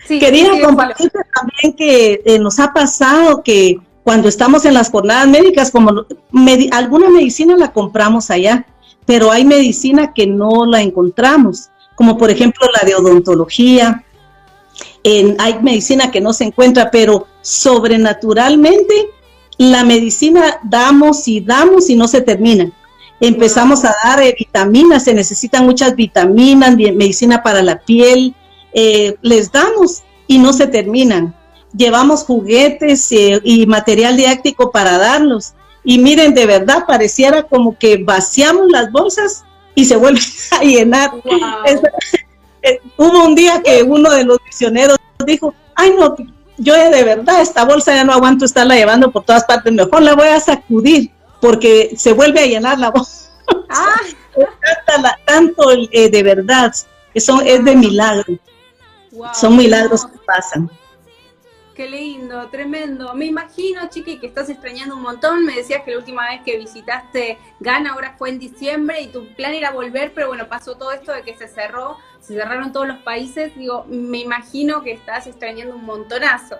Quería 0.07 0.51
compartirte 0.65 1.19
también 1.35 1.77
que 1.77 2.23
eh, 2.25 2.39
nos 2.39 2.59
ha 2.59 2.73
pasado 2.73 3.43
que 3.43 3.79
cuando 4.03 4.29
estamos 4.29 4.65
en 4.65 4.75
las 4.75 4.91
jornadas 4.91 5.29
médicas, 5.29 5.71
como 5.71 6.05
alguna 6.73 7.09
medicina 7.09 7.57
la 7.57 7.73
compramos 7.73 8.31
allá, 8.31 8.67
pero 9.07 9.31
hay 9.31 9.45
medicina 9.45 10.13
que 10.13 10.27
no 10.27 10.67
la 10.67 10.83
encontramos, 10.83 11.71
como 11.95 12.17
por 12.19 12.31
ejemplo 12.31 12.67
la 12.73 12.87
de 12.87 12.95
odontología. 12.95 14.05
hay 15.05 15.59
medicina 15.63 16.11
que 16.11 16.21
no 16.21 16.33
se 16.33 16.45
encuentra, 16.45 16.91
pero 16.91 17.27
sobrenaturalmente 17.41 19.11
la 19.59 19.85
medicina 19.85 20.59
damos 20.63 21.29
y 21.29 21.41
damos 21.41 21.91
y 21.91 21.97
no 21.97 22.09
se 22.09 22.21
termina 22.21 22.73
empezamos 23.23 23.85
a 23.85 23.95
dar 24.03 24.21
eh, 24.21 24.35
vitaminas, 24.37 25.05
se 25.05 25.15
necesitan 25.15 25.65
muchas 25.65 25.95
vitaminas, 25.95 26.77
medicina 26.77 27.43
para 27.43 27.63
la 27.63 27.79
piel, 27.79 28.35
eh, 28.75 29.15
les 29.23 29.53
damos 29.53 30.03
y 30.27 30.39
no 30.39 30.53
se 30.53 30.67
terminan. 30.67 31.35
Llevamos 31.75 32.25
juguetes 32.25 33.11
eh, 33.13 33.41
y 33.45 33.65
material 33.67 34.17
didáctico 34.17 34.73
para 34.73 34.99
darlos. 34.99 35.55
Y 35.85 35.99
miren, 35.99 36.35
de 36.35 36.47
verdad, 36.47 36.85
pareciera 36.87 37.45
como 37.45 37.79
que 37.79 37.99
vaciamos 37.99 38.67
las 38.71 38.91
bolsas 38.91 39.45
y 39.75 39.85
se 39.85 39.97
vuelven 39.97 40.23
a 40.53 40.63
llenar. 40.63 41.11
hubo 42.97 43.25
un 43.25 43.35
día 43.35 43.63
que 43.63 43.83
uno 43.83 44.11
de 44.11 44.25
los 44.25 44.39
misioneros 44.45 44.99
dijo, 45.25 45.55
ay 45.75 45.95
no, 45.99 46.15
yo 46.59 46.75
de 46.75 47.05
verdad 47.05 47.41
esta 47.41 47.65
bolsa 47.65 47.95
ya 47.95 48.05
no 48.05 48.13
aguanto 48.13 48.45
estarla 48.45 48.77
llevando 48.77 49.11
por 49.11 49.25
todas 49.25 49.45
partes, 49.45 49.73
mejor 49.73 50.03
la 50.03 50.15
voy 50.15 50.29
a 50.29 50.41
sacudir 50.41 51.11
porque 51.41 51.95
se 51.97 52.13
vuelve 52.13 52.41
a 52.41 52.47
llenar 52.47 52.79
la 52.79 52.91
voz. 52.93 53.31
Ah. 53.69 53.97
tanto 55.27 55.73
eh, 55.91 56.09
de 56.09 56.23
verdad, 56.23 56.73
Eso 57.15 57.41
es 57.43 57.65
de 57.65 57.75
milagro. 57.75 58.39
Son 59.35 59.57
milagros 59.57 60.07
que 60.07 60.19
pasan. 60.25 60.71
Qué 61.75 61.89
lindo, 61.89 62.49
tremendo. 62.51 63.15
Me 63.15 63.25
imagino, 63.25 63.89
Chiqui, 63.89 64.19
que 64.19 64.27
estás 64.27 64.51
extrañando 64.51 64.95
un 64.95 65.03
montón. 65.03 65.47
Me 65.47 65.55
decías 65.55 65.83
que 65.85 65.93
la 65.93 65.99
última 65.99 66.29
vez 66.29 66.43
que 66.45 66.59
visitaste 66.59 67.39
Ghana 67.61 67.93
ahora 67.93 68.15
fue 68.19 68.29
en 68.29 68.39
diciembre 68.39 69.01
y 69.01 69.07
tu 69.07 69.27
plan 69.35 69.55
era 69.55 69.71
volver, 69.71 70.13
pero 70.15 70.29
bueno, 70.29 70.49
pasó 70.49 70.77
todo 70.77 70.93
esto 70.93 71.13
de 71.13 71.23
que 71.23 71.35
se 71.35 71.49
cerró, 71.49 71.97
se 72.21 72.35
cerraron 72.35 72.73
todos 72.73 72.87
los 72.87 72.99
países. 72.99 73.57
Digo, 73.57 73.87
me 73.89 74.19
imagino 74.19 74.83
que 74.83 74.93
estás 74.93 75.27
extrañando 75.27 75.75
un 75.75 75.87
montonazo. 75.87 76.57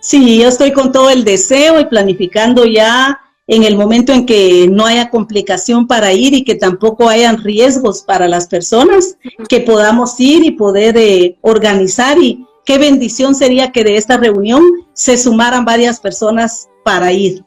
Sí, 0.00 0.40
yo 0.40 0.48
estoy 0.48 0.72
con 0.72 0.92
todo 0.92 1.10
el 1.10 1.24
deseo 1.24 1.78
y 1.78 1.84
planificando 1.84 2.64
ya 2.64 3.20
en 3.46 3.64
el 3.64 3.76
momento 3.76 4.12
en 4.14 4.24
que 4.24 4.66
no 4.70 4.86
haya 4.86 5.10
complicación 5.10 5.86
para 5.86 6.12
ir 6.14 6.32
y 6.32 6.42
que 6.42 6.54
tampoco 6.54 7.08
hayan 7.08 7.42
riesgos 7.42 8.02
para 8.02 8.26
las 8.28 8.46
personas, 8.46 9.18
que 9.48 9.60
podamos 9.60 10.18
ir 10.18 10.42
y 10.42 10.52
poder 10.52 10.96
eh, 10.96 11.36
organizar 11.42 12.18
y 12.18 12.46
qué 12.64 12.78
bendición 12.78 13.34
sería 13.34 13.72
que 13.72 13.84
de 13.84 13.96
esta 13.96 14.16
reunión 14.16 14.62
se 14.92 15.16
sumaran 15.16 15.64
varias 15.64 16.00
personas 16.00 16.68
para 16.84 17.12
ir. 17.12 17.44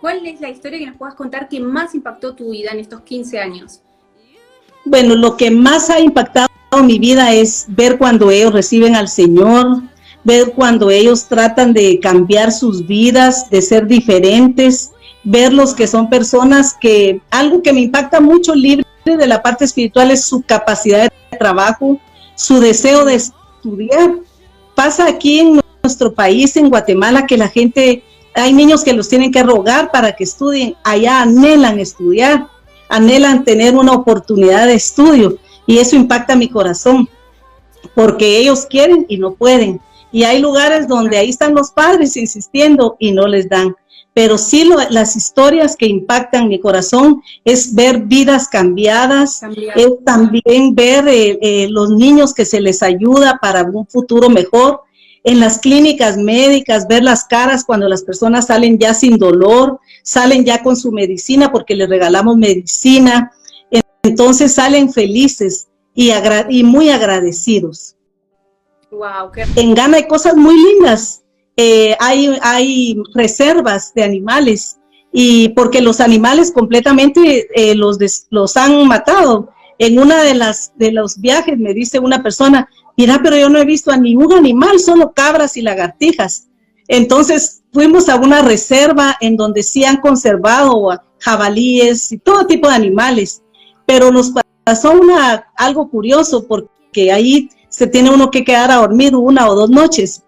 ¿cuál 0.00 0.26
es 0.26 0.40
la 0.40 0.50
historia 0.50 0.78
que 0.78 0.86
nos 0.86 0.96
puedas 0.96 1.14
contar 1.14 1.48
que 1.48 1.60
más 1.60 1.94
impactó 1.94 2.34
tu 2.34 2.50
vida 2.50 2.70
en 2.72 2.78
estos 2.78 3.00
15 3.02 3.38
años? 3.38 3.80
Bueno, 4.84 5.16
lo 5.16 5.36
que 5.36 5.50
más 5.50 5.90
ha 5.90 6.00
impactado 6.00 6.48
mi 6.82 6.98
vida 6.98 7.32
es 7.32 7.66
ver 7.68 7.98
cuando 7.98 8.30
ellos 8.30 8.52
reciben 8.52 8.94
al 8.94 9.08
Señor, 9.08 9.82
ver 10.24 10.52
cuando 10.52 10.90
ellos 10.90 11.26
tratan 11.26 11.72
de 11.72 11.98
cambiar 12.00 12.52
sus 12.52 12.86
vidas, 12.86 13.50
de 13.50 13.62
ser 13.62 13.86
diferentes, 13.86 14.92
verlos 15.24 15.74
que 15.74 15.86
son 15.86 16.08
personas 16.08 16.76
que 16.80 17.20
algo 17.30 17.62
que 17.62 17.72
me 17.72 17.80
impacta 17.80 18.20
mucho 18.20 18.54
libre 18.54 18.84
de 19.04 19.26
la 19.26 19.42
parte 19.42 19.64
espiritual 19.64 20.10
es 20.10 20.24
su 20.24 20.42
capacidad 20.42 21.10
de 21.30 21.38
trabajo, 21.38 21.98
su 22.34 22.60
deseo 22.60 23.04
de 23.04 23.20
estudiar. 23.68 24.14
Pasa 24.74 25.06
aquí 25.06 25.40
en 25.40 25.60
nuestro 25.82 26.12
país, 26.12 26.56
en 26.56 26.68
Guatemala, 26.68 27.26
que 27.26 27.36
la 27.36 27.48
gente, 27.48 28.02
hay 28.34 28.52
niños 28.52 28.84
que 28.84 28.92
los 28.92 29.08
tienen 29.08 29.32
que 29.32 29.42
rogar 29.42 29.90
para 29.90 30.14
que 30.14 30.24
estudien, 30.24 30.76
allá 30.84 31.22
anhelan 31.22 31.78
estudiar, 31.80 32.48
anhelan 32.88 33.44
tener 33.44 33.74
una 33.74 33.92
oportunidad 33.92 34.66
de 34.66 34.74
estudio 34.74 35.38
y 35.66 35.78
eso 35.78 35.96
impacta 35.96 36.36
mi 36.36 36.48
corazón, 36.48 37.08
porque 37.94 38.38
ellos 38.38 38.66
quieren 38.66 39.04
y 39.08 39.18
no 39.18 39.34
pueden. 39.34 39.80
Y 40.10 40.24
hay 40.24 40.40
lugares 40.40 40.88
donde 40.88 41.18
ahí 41.18 41.28
están 41.28 41.54
los 41.54 41.70
padres 41.70 42.16
insistiendo 42.16 42.96
y 42.98 43.12
no 43.12 43.26
les 43.26 43.48
dan. 43.48 43.76
Pero 44.18 44.36
sí 44.36 44.68
las 44.90 45.14
historias 45.14 45.76
que 45.76 45.86
impactan 45.86 46.48
mi 46.48 46.58
corazón 46.58 47.22
es 47.44 47.72
ver 47.72 48.00
vidas 48.00 48.48
cambiadas, 48.48 49.42
es 49.76 50.04
también 50.04 50.74
ver 50.74 51.06
eh, 51.06 51.38
eh, 51.40 51.68
los 51.70 51.90
niños 51.90 52.34
que 52.34 52.44
se 52.44 52.60
les 52.60 52.82
ayuda 52.82 53.38
para 53.40 53.62
un 53.62 53.86
futuro 53.86 54.28
mejor. 54.28 54.80
En 55.22 55.38
las 55.38 55.58
clínicas 55.58 56.16
médicas, 56.16 56.88
ver 56.88 57.04
las 57.04 57.26
caras 57.26 57.64
cuando 57.64 57.88
las 57.88 58.02
personas 58.02 58.48
salen 58.48 58.76
ya 58.76 58.92
sin 58.92 59.18
dolor, 59.18 59.78
salen 60.02 60.44
ya 60.44 60.64
con 60.64 60.76
su 60.76 60.90
medicina 60.90 61.52
porque 61.52 61.76
les 61.76 61.88
regalamos 61.88 62.36
medicina. 62.36 63.30
Entonces 64.02 64.52
salen 64.52 64.92
felices 64.92 65.68
y, 65.94 66.10
y 66.48 66.64
muy 66.64 66.90
agradecidos. 66.90 67.94
En 69.54 69.76
Ghana 69.76 69.98
hay 69.98 70.08
cosas 70.08 70.34
muy 70.34 70.56
lindas. 70.56 71.22
Eh, 71.60 71.96
hay, 71.98 72.96
reservas 73.14 73.92
de 73.92 74.04
animales 74.04 74.78
y 75.12 75.48
porque 75.50 75.80
los 75.80 76.00
animales 76.00 76.52
completamente 76.52 77.48
eh, 77.52 77.74
los, 77.74 77.98
los 78.30 78.56
han 78.56 78.86
matado. 78.86 79.50
En 79.80 79.98
una 79.98 80.22
de 80.22 80.34
las 80.34 80.72
de 80.76 80.92
los 80.92 81.20
viajes 81.20 81.58
me 81.58 81.74
dice 81.74 81.98
una 81.98 82.22
persona, 82.22 82.68
mira, 82.96 83.20
pero 83.24 83.36
yo 83.36 83.48
no 83.48 83.58
he 83.58 83.64
visto 83.64 83.90
a 83.90 83.96
ningún 83.96 84.34
animal, 84.34 84.78
solo 84.78 85.12
cabras 85.12 85.56
y 85.56 85.62
lagartijas. 85.62 86.46
Entonces 86.86 87.64
fuimos 87.72 88.08
a 88.08 88.16
una 88.16 88.40
reserva 88.42 89.16
en 89.20 89.36
donde 89.36 89.64
sí 89.64 89.84
han 89.84 89.96
conservado 89.96 90.90
jabalíes 91.18 92.12
y 92.12 92.18
todo 92.18 92.46
tipo 92.46 92.68
de 92.68 92.74
animales, 92.74 93.42
pero 93.84 94.12
nos 94.12 94.32
pasó 94.62 94.92
una, 94.92 95.48
algo 95.56 95.90
curioso 95.90 96.46
porque 96.46 97.10
ahí 97.10 97.50
se 97.68 97.88
tiene 97.88 98.10
uno 98.10 98.30
que 98.30 98.44
quedar 98.44 98.70
a 98.70 98.76
dormir 98.76 99.16
una 99.16 99.48
o 99.48 99.56
dos 99.56 99.70
noches 99.70 100.22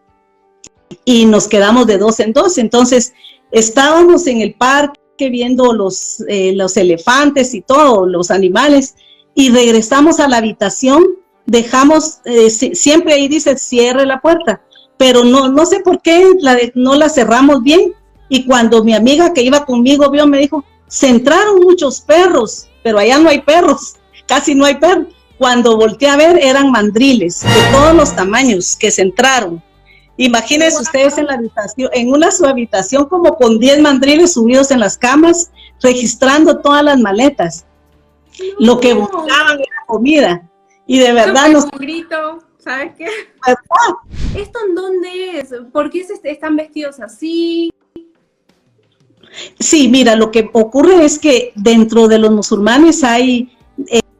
y 1.04 1.26
nos 1.26 1.48
quedamos 1.48 1.86
de 1.86 1.98
dos 1.98 2.20
en 2.20 2.32
dos. 2.32 2.58
Entonces, 2.58 3.12
estábamos 3.50 4.26
en 4.26 4.40
el 4.40 4.54
parque 4.54 4.98
viendo 5.30 5.72
los, 5.72 6.24
eh, 6.28 6.52
los 6.54 6.76
elefantes 6.76 7.54
y 7.54 7.60
todos 7.60 8.08
los 8.08 8.30
animales 8.30 8.94
y 9.34 9.50
regresamos 9.50 10.20
a 10.20 10.28
la 10.28 10.38
habitación, 10.38 11.04
dejamos, 11.46 12.18
eh, 12.24 12.50
siempre 12.50 13.14
ahí 13.14 13.28
dice 13.28 13.56
cierre 13.56 14.06
la 14.06 14.20
puerta, 14.20 14.60
pero 14.96 15.24
no, 15.24 15.48
no 15.48 15.66
sé 15.66 15.80
por 15.80 16.00
qué 16.02 16.32
la 16.40 16.58
no 16.74 16.94
la 16.94 17.08
cerramos 17.08 17.62
bien. 17.62 17.94
Y 18.28 18.46
cuando 18.46 18.84
mi 18.84 18.94
amiga 18.94 19.32
que 19.32 19.42
iba 19.42 19.64
conmigo 19.64 20.08
vio, 20.10 20.26
me 20.26 20.38
dijo, 20.38 20.64
se 20.86 21.08
entraron 21.08 21.60
muchos 21.60 22.00
perros, 22.00 22.68
pero 22.82 22.98
allá 22.98 23.18
no 23.18 23.28
hay 23.28 23.40
perros, 23.40 23.96
casi 24.26 24.54
no 24.54 24.64
hay 24.64 24.76
perros. 24.76 25.08
Cuando 25.38 25.76
volteé 25.78 26.08
a 26.08 26.16
ver, 26.16 26.38
eran 26.42 26.70
mandriles 26.70 27.40
de 27.40 27.72
todos 27.72 27.94
los 27.94 28.14
tamaños 28.14 28.76
que 28.76 28.90
se 28.90 29.00
entraron. 29.00 29.62
Imagínense 30.20 30.82
ustedes 30.82 31.16
en 31.16 31.28
la 31.28 31.32
habitación, 31.32 31.88
en 31.94 32.10
una 32.10 32.30
su 32.30 32.44
habitación 32.44 33.06
como 33.06 33.36
con 33.36 33.58
10 33.58 33.80
mandriles 33.80 34.34
subidos 34.34 34.70
en 34.70 34.78
las 34.78 34.98
camas, 34.98 35.50
registrando 35.80 36.58
todas 36.58 36.84
las 36.84 37.00
maletas. 37.00 37.64
Lo 38.58 38.78
que 38.80 38.92
buscaban 38.92 39.60
era 39.60 39.86
comida. 39.86 40.46
Y 40.86 40.98
de 40.98 41.14
verdad 41.14 41.48
nos... 41.48 41.64
Un 41.64 41.70
grito, 41.78 42.44
¿sabes 42.58 42.92
qué? 42.98 43.06
¿Esto 44.38 44.58
en 44.68 44.74
dónde 44.74 45.38
es? 45.38 45.54
¿Por 45.72 45.88
qué 45.88 46.06
están 46.24 46.54
vestidos 46.54 47.00
así? 47.00 47.70
Sí, 49.58 49.88
mira, 49.88 50.16
lo 50.16 50.30
que 50.30 50.50
ocurre 50.52 51.02
es 51.02 51.18
que 51.18 51.52
dentro 51.56 52.08
de 52.08 52.18
los 52.18 52.30
musulmanes 52.30 53.02
hay 53.04 53.56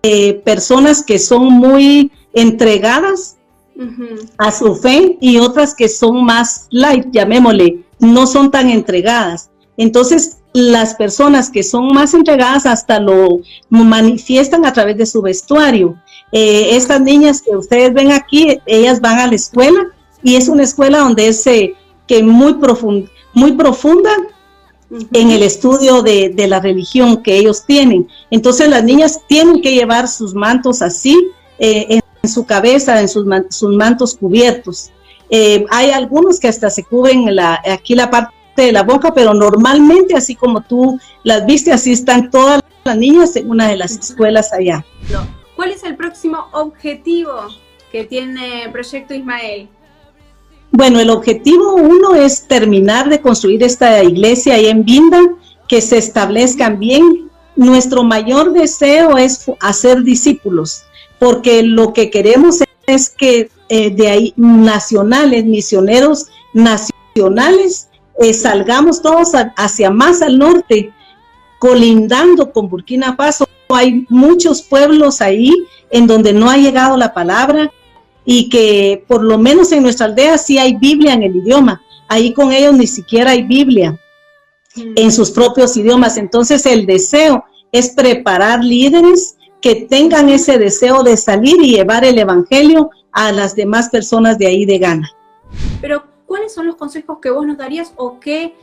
eh, 0.03 0.33
personas 0.47 1.05
que 1.05 1.19
son 1.19 1.53
muy 1.53 2.11
entregadas 2.33 3.37
a 4.39 4.53
su 4.53 4.75
fe 4.77 5.17
y 5.21 5.39
otras 5.39 5.75
que 5.75 5.89
son 5.89 6.25
más 6.25 6.67
light, 6.71 7.07
llamémosle, 7.11 7.85
no 7.99 8.27
son 8.27 8.51
tan 8.51 8.71
entregadas. 8.71 9.51
Entonces, 9.77 10.39
las 10.53 10.95
personas 10.95 11.49
que 11.51 11.63
son 11.63 11.89
más 11.93 12.13
entregadas 12.13 12.67
hasta 12.67 13.01
lo 13.01 13.41
manifiestan 13.69 14.67
a 14.67 14.73
través 14.73 14.97
de 14.97 15.07
su 15.07 15.23
vestuario. 15.23 15.97
Eh, 16.33 16.77
estas 16.77 17.01
niñas 17.01 17.43
que 17.43 17.57
ustedes 17.57 17.95
ven 17.95 18.13
aquí, 18.13 18.59
ellas 18.67 19.01
van 19.01 19.19
a 19.19 19.27
la 19.27 19.35
escuela 19.35 19.87
y 20.23 20.37
es 20.37 20.49
una 20.49 20.65
escuela 20.65 20.99
donde 20.99 21.29
es 21.29 21.47
eh, 21.47 21.75
que 22.07 22.23
muy, 22.23 22.57
muy 23.33 23.53
profunda 23.53 24.11
en 25.13 25.31
el 25.31 25.43
estudio 25.43 26.03
de, 26.03 26.35
la 26.49 26.61
religión 26.61 27.23
que 27.23 27.37
ellos 27.37 27.65
tienen. 27.65 28.09
Entonces 28.31 28.69
las 28.69 28.83
niñas 28.83 29.21
tienen 29.29 29.63
que 29.63 29.73
llevar 29.73 30.09
sus 30.09 30.35
mantos 30.35 30.83
así, 30.83 31.17
eh, 31.59 31.87
en 31.89 32.01
su 32.29 32.45
cabeza, 32.45 33.01
en 33.01 33.09
sus, 33.09 33.25
mantos 33.25 34.17
cubiertos. 34.17 34.91
Eh, 35.31 35.65
hay 35.71 35.91
algunos 35.91 36.41
que 36.41 36.49
hasta 36.49 36.71
se 36.71 36.85
cubren 36.85 37.35
la, 37.35 37.61
aquí 37.71 37.95
la 37.95 38.11
parte 38.11 38.35
de 38.57 38.73
la 38.73 38.83
boca, 38.83 39.15
pero 39.15 39.33
normalmente, 39.33 40.15
así 40.15 40.35
como 40.35 40.61
tú 40.61 40.99
las 41.23 41.47
viste, 41.47 41.73
así 41.73 41.93
están 41.93 42.31
todas 42.31 42.61
las 42.85 42.97
niñas 42.97 43.37
en 43.37 43.51
una 43.51 43.69
de 43.69 43.77
las 43.77 43.93
escuelas 43.93 44.53
allá. 44.53 44.85
¿Cuál 45.57 45.71
es 45.71 45.85
el 45.85 45.97
próximo 45.97 46.47
objetivo 46.53 47.33
que 47.93 48.05
tiene 48.05 48.69
Proyecto 48.73 49.15
Ismael? 49.15 49.69
Bueno, 50.73 51.01
el 51.01 51.11
objetivo 51.11 51.75
uno 51.75 52.15
es 52.15 52.47
terminar 52.47 53.09
de 53.09 53.21
construir 53.21 53.63
esta 53.63 54.03
iglesia 54.05 54.55
ahí 54.55 54.67
en 54.67 54.85
Vinda, 54.85 55.21
que 55.69 55.81
se 55.81 55.99
establezcan 55.99 56.79
bien. 56.79 57.30
Nuestro 57.61 58.03
mayor 58.03 58.55
deseo 58.55 59.19
es 59.19 59.45
hacer 59.61 60.03
discípulos, 60.03 60.85
porque 61.19 61.63
lo 61.63 61.93
que 61.93 62.09
queremos 62.09 62.61
es 62.87 63.11
que 63.11 63.51
eh, 63.69 63.91
de 63.91 64.09
ahí 64.09 64.33
nacionales, 64.37 65.45
misioneros 65.45 66.29
nacionales, 66.55 67.91
eh, 68.19 68.33
salgamos 68.33 69.03
todos 69.03 69.33
hacia 69.59 69.91
más 69.91 70.23
al 70.23 70.39
norte, 70.39 70.91
colindando 71.59 72.51
con 72.51 72.71
Burkina 72.71 73.15
Faso. 73.15 73.47
Hay 73.69 74.07
muchos 74.09 74.63
pueblos 74.63 75.21
ahí 75.21 75.53
en 75.91 76.07
donde 76.07 76.33
no 76.33 76.49
ha 76.49 76.57
llegado 76.57 76.97
la 76.97 77.13
palabra, 77.13 77.71
y 78.25 78.49
que 78.49 79.05
por 79.07 79.23
lo 79.23 79.37
menos 79.37 79.71
en 79.73 79.83
nuestra 79.83 80.07
aldea 80.07 80.39
sí 80.39 80.57
hay 80.57 80.77
Biblia 80.77 81.13
en 81.13 81.25
el 81.25 81.37
idioma. 81.37 81.83
Ahí 82.09 82.33
con 82.33 82.53
ellos 82.53 82.73
ni 82.73 82.87
siquiera 82.87 83.33
hay 83.33 83.43
Biblia 83.43 84.01
mm. 84.77 84.93
en 84.97 85.13
sus 85.13 85.31
propios 85.31 85.77
idiomas. 85.77 86.17
Entonces 86.17 86.65
el 86.65 86.87
deseo 86.87 87.45
es 87.73 87.91
preparar 87.91 88.65
líderes 88.65 89.37
que 89.61 89.87
tengan 89.87 90.29
ese 90.29 90.59
deseo 90.59 91.03
de 91.03 91.17
salir 91.17 91.57
y 91.63 91.77
llevar 91.77 92.05
el 92.05 92.19
Evangelio 92.19 92.91
a 93.13 93.33
las 93.33 93.55
demás 93.55 93.89
personas 93.91 94.39
de 94.39 94.47
ahí 94.47 94.65
de 94.65 94.79
Ghana. 94.79 95.11
Pero, 95.81 96.05
¿cuáles 96.27 96.55
son 96.55 96.67
los 96.67 96.77
consejos 96.77 97.19
que 97.21 97.31
vos 97.31 97.47
nos 97.47 97.59
darías 97.59 97.93
o 97.97 98.19
qué, 98.19 98.55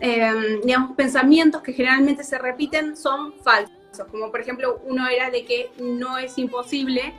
em, 0.00 0.60
digamos, 0.62 0.96
pensamientos 0.96 1.62
que 1.62 1.72
generalmente 1.72 2.22
se 2.22 2.38
repiten 2.38 2.96
son 2.96 3.34
falsos? 3.42 3.80
como 4.10 4.30
por 4.30 4.40
ejemplo 4.40 4.80
uno 4.86 5.08
era 5.08 5.30
de 5.30 5.44
que 5.44 5.72
no 5.78 6.16
es 6.16 6.38
imposible 6.38 7.12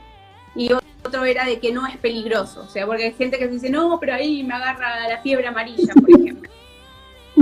y 0.54 0.72
otro 0.72 1.24
era 1.24 1.44
de 1.44 1.58
que 1.58 1.72
no 1.72 1.86
es 1.86 1.96
peligroso, 1.96 2.62
o 2.66 2.68
sea, 2.68 2.86
porque 2.86 3.04
hay 3.04 3.12
gente 3.12 3.38
que 3.38 3.48
dice, 3.48 3.70
no, 3.70 3.98
pero 3.98 4.14
ahí 4.14 4.42
me 4.44 4.54
agarra 4.54 5.08
la 5.08 5.18
fiebre 5.20 5.46
amarilla, 5.46 5.94
por 5.94 6.10
ejemplo. 6.20 6.50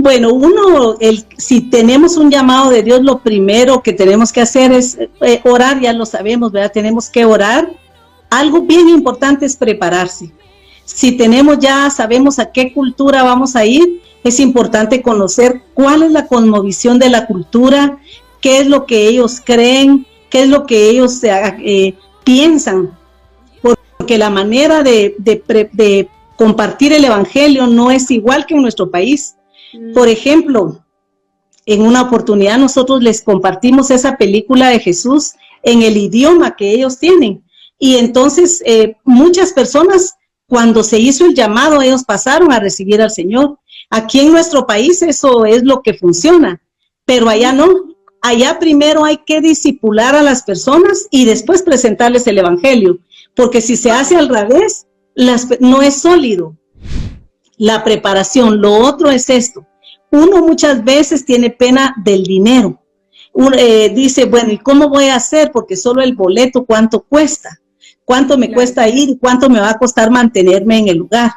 Bueno, 0.01 0.33
uno, 0.33 0.97
el, 0.99 1.23
si 1.37 1.61
tenemos 1.61 2.17
un 2.17 2.31
llamado 2.31 2.71
de 2.71 2.81
Dios, 2.81 3.03
lo 3.03 3.19
primero 3.19 3.83
que 3.83 3.93
tenemos 3.93 4.31
que 4.31 4.41
hacer 4.41 4.71
es 4.71 4.97
eh, 4.97 5.41
orar, 5.43 5.79
ya 5.79 5.93
lo 5.93 6.07
sabemos, 6.07 6.51
¿verdad? 6.51 6.71
Tenemos 6.73 7.07
que 7.07 7.23
orar. 7.23 7.71
Algo 8.31 8.61
bien 8.61 8.89
importante 8.89 9.45
es 9.45 9.55
prepararse. 9.55 10.31
Si 10.85 11.11
tenemos 11.11 11.59
ya, 11.59 11.87
sabemos 11.91 12.39
a 12.39 12.51
qué 12.51 12.73
cultura 12.73 13.21
vamos 13.21 13.55
a 13.55 13.63
ir, 13.63 14.01
es 14.23 14.39
importante 14.39 15.03
conocer 15.03 15.61
cuál 15.75 16.01
es 16.01 16.11
la 16.11 16.25
conmovisión 16.25 16.97
de 16.97 17.09
la 17.11 17.27
cultura, 17.27 17.99
qué 18.41 18.57
es 18.57 18.65
lo 18.65 18.87
que 18.87 19.07
ellos 19.07 19.39
creen, 19.39 20.07
qué 20.31 20.41
es 20.41 20.49
lo 20.49 20.65
que 20.65 20.89
ellos 20.89 21.23
eh, 21.23 21.31
eh, 21.63 21.93
piensan, 22.23 22.97
porque 23.61 24.17
la 24.17 24.31
manera 24.31 24.81
de, 24.81 25.15
de 25.19 26.09
compartir 26.37 26.91
el 26.91 27.05
Evangelio 27.05 27.67
no 27.67 27.91
es 27.91 28.09
igual 28.09 28.47
que 28.47 28.55
en 28.55 28.63
nuestro 28.63 28.89
país. 28.89 29.35
Por 29.93 30.09
ejemplo, 30.09 30.83
en 31.65 31.81
una 31.81 32.01
oportunidad 32.01 32.57
nosotros 32.57 33.01
les 33.01 33.21
compartimos 33.21 33.91
esa 33.91 34.17
película 34.17 34.69
de 34.69 34.79
Jesús 34.79 35.33
en 35.63 35.83
el 35.83 35.97
idioma 35.97 36.55
que 36.55 36.73
ellos 36.73 36.97
tienen. 36.97 37.43
Y 37.77 37.97
entonces 37.97 38.61
eh, 38.65 38.97
muchas 39.03 39.53
personas, 39.53 40.15
cuando 40.47 40.83
se 40.83 40.99
hizo 40.99 41.25
el 41.25 41.33
llamado, 41.33 41.81
ellos 41.81 42.03
pasaron 42.03 42.51
a 42.51 42.59
recibir 42.59 43.01
al 43.01 43.11
Señor. 43.11 43.59
Aquí 43.89 44.19
en 44.19 44.31
nuestro 44.31 44.65
país 44.65 45.01
eso 45.01 45.45
es 45.45 45.63
lo 45.63 45.81
que 45.81 45.93
funciona, 45.93 46.61
pero 47.05 47.29
allá 47.29 47.51
no. 47.53 47.67
Allá 48.23 48.59
primero 48.59 49.03
hay 49.03 49.17
que 49.25 49.41
disipular 49.41 50.15
a 50.15 50.21
las 50.21 50.43
personas 50.43 51.07
y 51.09 51.25
después 51.25 51.63
presentarles 51.63 52.27
el 52.27 52.37
Evangelio, 52.37 52.99
porque 53.35 53.61
si 53.61 53.75
se 53.75 53.89
hace 53.89 54.15
al 54.15 54.29
revés, 54.29 54.85
no 55.59 55.81
es 55.81 56.01
sólido 56.01 56.55
la 57.61 57.83
preparación. 57.83 58.59
Lo 58.59 58.73
otro 58.73 59.11
es 59.11 59.29
esto. 59.29 59.67
Uno 60.09 60.41
muchas 60.41 60.83
veces 60.83 61.23
tiene 61.23 61.51
pena 61.51 61.93
del 62.03 62.23
dinero. 62.23 62.81
Uno, 63.33 63.55
eh, 63.55 63.91
dice, 63.93 64.25
bueno, 64.25 64.51
¿y 64.51 64.57
cómo 64.57 64.89
voy 64.89 65.05
a 65.05 65.15
hacer? 65.15 65.51
Porque 65.51 65.77
solo 65.77 66.01
el 66.01 66.15
boleto, 66.15 66.65
¿cuánto 66.65 67.01
cuesta? 67.01 67.61
¿Cuánto 68.03 68.35
me 68.35 68.51
cuesta 68.51 68.89
ir 68.89 69.09
y 69.09 69.17
cuánto 69.19 69.47
me 69.47 69.59
va 69.59 69.69
a 69.69 69.77
costar 69.77 70.09
mantenerme 70.09 70.79
en 70.79 70.87
el 70.87 70.97
lugar? 70.97 71.33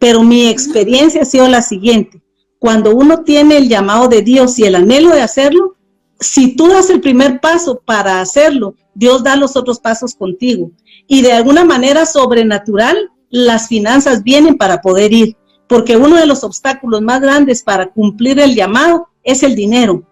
Pero 0.00 0.24
mi 0.24 0.48
experiencia 0.48 1.22
ha 1.22 1.24
sido 1.24 1.46
la 1.46 1.62
siguiente. 1.62 2.20
Cuando 2.58 2.92
uno 2.92 3.22
tiene 3.22 3.56
el 3.56 3.68
llamado 3.68 4.08
de 4.08 4.22
Dios 4.22 4.58
y 4.58 4.64
el 4.64 4.74
anhelo 4.74 5.10
de 5.10 5.22
hacerlo, 5.22 5.76
si 6.18 6.56
tú 6.56 6.66
das 6.66 6.90
el 6.90 7.00
primer 7.00 7.40
paso 7.40 7.80
para 7.84 8.20
hacerlo, 8.20 8.74
Dios 8.96 9.22
da 9.22 9.36
los 9.36 9.56
otros 9.56 9.78
pasos 9.78 10.16
contigo. 10.16 10.72
Y 11.06 11.22
de 11.22 11.34
alguna 11.34 11.64
manera 11.64 12.04
sobrenatural, 12.04 13.12
las 13.30 13.68
finanzas 13.68 14.24
vienen 14.24 14.56
para 14.56 14.80
poder 14.80 15.12
ir 15.12 15.36
porque 15.68 15.96
uno 15.96 16.16
de 16.16 16.26
los 16.26 16.42
obstáculos 16.42 17.02
más 17.02 17.20
grandes 17.20 17.62
para 17.62 17.88
cumplir 17.88 18.40
el 18.40 18.54
llamado 18.54 19.08
es 19.22 19.42
el 19.42 19.54
dinero, 19.54 20.02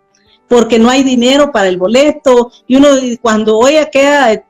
porque 0.48 0.78
no 0.78 0.90
hay 0.90 1.02
dinero 1.02 1.50
para 1.50 1.68
el 1.68 1.78
boleto, 1.78 2.52
y 2.66 2.76
uno 2.76 2.88
cuando 3.20 3.58
hoy 3.58 3.74
queda, 3.90 4.44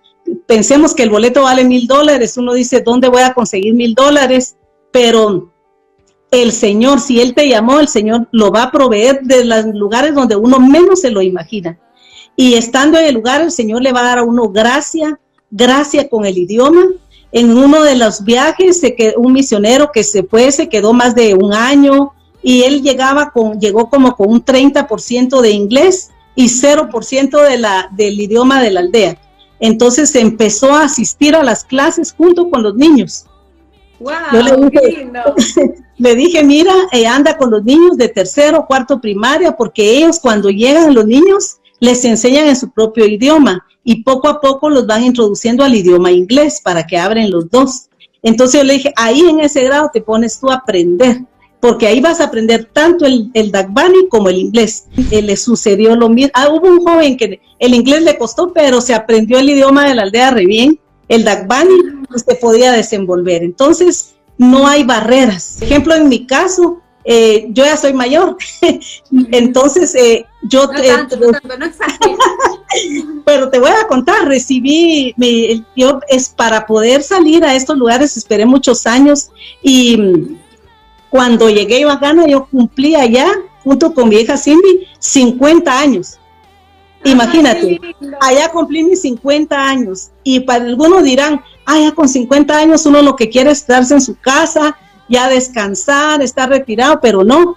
pensemos 0.46 0.94
que 0.94 1.04
el 1.04 1.10
boleto 1.10 1.42
vale 1.42 1.64
mil 1.64 1.86
dólares, 1.86 2.36
uno 2.36 2.52
dice, 2.52 2.80
¿dónde 2.80 3.08
voy 3.08 3.22
a 3.22 3.34
conseguir 3.34 3.72
mil 3.74 3.94
dólares? 3.94 4.56
Pero 4.90 5.50
el 6.30 6.52
Señor, 6.52 7.00
si 7.00 7.20
Él 7.20 7.34
te 7.34 7.48
llamó, 7.48 7.78
el 7.78 7.88
Señor 7.88 8.28
lo 8.32 8.50
va 8.50 8.64
a 8.64 8.72
proveer 8.72 9.20
de 9.22 9.44
los 9.44 9.66
lugares 9.66 10.14
donde 10.14 10.36
uno 10.36 10.58
menos 10.58 11.00
se 11.00 11.10
lo 11.10 11.22
imagina. 11.22 11.78
Y 12.34 12.54
estando 12.54 12.98
en 12.98 13.06
el 13.06 13.14
lugar, 13.14 13.40
el 13.40 13.50
Señor 13.50 13.82
le 13.82 13.92
va 13.92 14.00
a 14.00 14.04
dar 14.04 14.18
a 14.18 14.24
uno 14.24 14.48
gracia, 14.48 15.18
gracia 15.50 16.08
con 16.08 16.26
el 16.26 16.36
idioma, 16.36 16.84
en 17.36 17.54
uno 17.54 17.82
de 17.82 17.96
los 17.96 18.24
viajes, 18.24 18.80
se 18.80 18.94
quedó, 18.94 19.18
un 19.18 19.34
misionero 19.34 19.92
que 19.92 20.02
se 20.04 20.22
fue, 20.22 20.50
se 20.52 20.70
quedó 20.70 20.94
más 20.94 21.14
de 21.14 21.34
un 21.34 21.52
año 21.52 22.14
y 22.42 22.62
él 22.62 22.80
llegaba 22.80 23.30
con, 23.30 23.60
llegó 23.60 23.90
como 23.90 24.16
con 24.16 24.30
un 24.30 24.42
30% 24.42 25.42
de 25.42 25.50
inglés 25.50 26.12
y 26.34 26.46
0% 26.46 27.42
de 27.46 27.58
la, 27.58 27.90
del 27.92 28.18
idioma 28.18 28.62
de 28.62 28.70
la 28.70 28.80
aldea. 28.80 29.18
Entonces 29.60 30.14
empezó 30.14 30.72
a 30.72 30.84
asistir 30.84 31.36
a 31.36 31.42
las 31.42 31.62
clases 31.62 32.14
junto 32.16 32.48
con 32.48 32.62
los 32.62 32.74
niños. 32.74 33.26
Wow, 34.00 34.12
Yo 34.32 34.42
le 34.42 34.70
dije, 34.70 35.12
le 35.98 36.14
dije, 36.14 36.42
mira, 36.42 36.72
eh, 36.90 37.06
anda 37.06 37.36
con 37.36 37.50
los 37.50 37.62
niños 37.62 37.98
de 37.98 38.08
tercero, 38.08 38.64
cuarto 38.66 38.98
primaria, 38.98 39.54
porque 39.54 39.98
ellos 39.98 40.20
cuando 40.20 40.48
llegan 40.48 40.94
los 40.94 41.04
niños 41.04 41.58
les 41.80 42.02
enseñan 42.06 42.46
en 42.46 42.56
su 42.56 42.70
propio 42.70 43.04
idioma 43.04 43.62
y 43.86 44.02
poco 44.02 44.26
a 44.28 44.40
poco 44.40 44.68
los 44.68 44.84
van 44.84 45.04
introduciendo 45.04 45.62
al 45.62 45.76
idioma 45.76 46.10
inglés 46.10 46.60
para 46.60 46.84
que 46.84 46.98
abren 46.98 47.30
los 47.30 47.48
dos. 47.48 47.88
Entonces 48.20 48.60
yo 48.60 48.64
le 48.64 48.74
dije, 48.74 48.92
ahí 48.96 49.20
en 49.20 49.38
ese 49.38 49.62
grado 49.62 49.90
te 49.94 50.00
pones 50.00 50.40
tú 50.40 50.50
a 50.50 50.56
aprender, 50.56 51.22
porque 51.60 51.86
ahí 51.86 52.00
vas 52.00 52.20
a 52.20 52.24
aprender 52.24 52.68
tanto 52.72 53.06
el, 53.06 53.30
el 53.32 53.52
Dagbani 53.52 54.08
como 54.08 54.28
el 54.28 54.38
inglés. 54.38 54.86
Eh, 55.12 55.22
le 55.22 55.36
sucedió 55.36 55.94
lo 55.94 56.08
mismo. 56.08 56.32
Ah, 56.34 56.48
hubo 56.48 56.66
un 56.66 56.84
joven 56.84 57.16
que 57.16 57.40
el 57.60 57.74
inglés 57.74 58.02
le 58.02 58.18
costó, 58.18 58.52
pero 58.52 58.80
se 58.80 58.92
aprendió 58.92 59.38
el 59.38 59.50
idioma 59.50 59.88
de 59.88 59.94
la 59.94 60.02
aldea 60.02 60.32
re 60.32 60.46
bien. 60.46 60.80
El 61.08 61.22
Dagbani 61.22 61.76
pues, 62.08 62.24
se 62.26 62.34
podía 62.34 62.72
desenvolver. 62.72 63.44
Entonces, 63.44 64.16
no 64.36 64.66
hay 64.66 64.82
barreras. 64.82 65.62
Ejemplo, 65.62 65.94
en 65.94 66.08
mi 66.08 66.26
caso, 66.26 66.82
eh, 67.08 67.46
yo 67.50 67.64
ya 67.64 67.76
soy 67.76 67.92
mayor, 67.92 68.36
entonces 69.30 69.94
eh, 69.94 70.26
yo... 70.48 70.66
No 70.66 70.82
tanto, 70.82 71.16
no 71.16 71.32
tanto, 71.32 71.56
no 71.58 71.66
pero 73.24 73.50
te 73.50 73.58
voy 73.58 73.70
a 73.70 73.86
contar, 73.86 74.26
recibí, 74.26 75.14
mi, 75.16 75.64
yo 75.74 76.00
es 76.08 76.28
para 76.28 76.66
poder 76.66 77.02
salir 77.02 77.44
a 77.44 77.54
estos 77.54 77.76
lugares, 77.76 78.16
esperé 78.16 78.46
muchos 78.46 78.86
años 78.86 79.30
y 79.62 79.96
mm, 79.96 80.38
cuando 81.10 81.48
llegué 81.48 81.84
a 81.84 81.96
Ghana 81.96 82.26
yo 82.26 82.46
cumplí 82.46 82.94
allá, 82.94 83.28
junto 83.64 83.94
con 83.94 84.08
mi 84.08 84.16
hija 84.16 84.36
Cindy, 84.36 84.86
50 84.98 85.78
años. 85.78 86.18
Imagínate, 87.04 87.80
allá 88.20 88.50
cumplí 88.50 88.82
mis 88.82 89.02
50 89.02 89.56
años 89.56 90.10
y 90.24 90.40
para 90.40 90.64
algunos 90.64 91.04
dirán, 91.04 91.40
ah, 91.64 91.78
ya 91.78 91.92
con 91.92 92.08
50 92.08 92.56
años 92.56 92.84
uno 92.86 93.00
lo 93.02 93.14
que 93.14 93.28
quiere 93.28 93.50
es 93.50 93.62
quedarse 93.62 93.94
en 93.94 94.00
su 94.00 94.18
casa, 94.18 94.76
ya 95.08 95.28
descansar, 95.28 96.20
estar 96.22 96.48
retirado, 96.48 97.00
pero 97.00 97.22
no. 97.22 97.56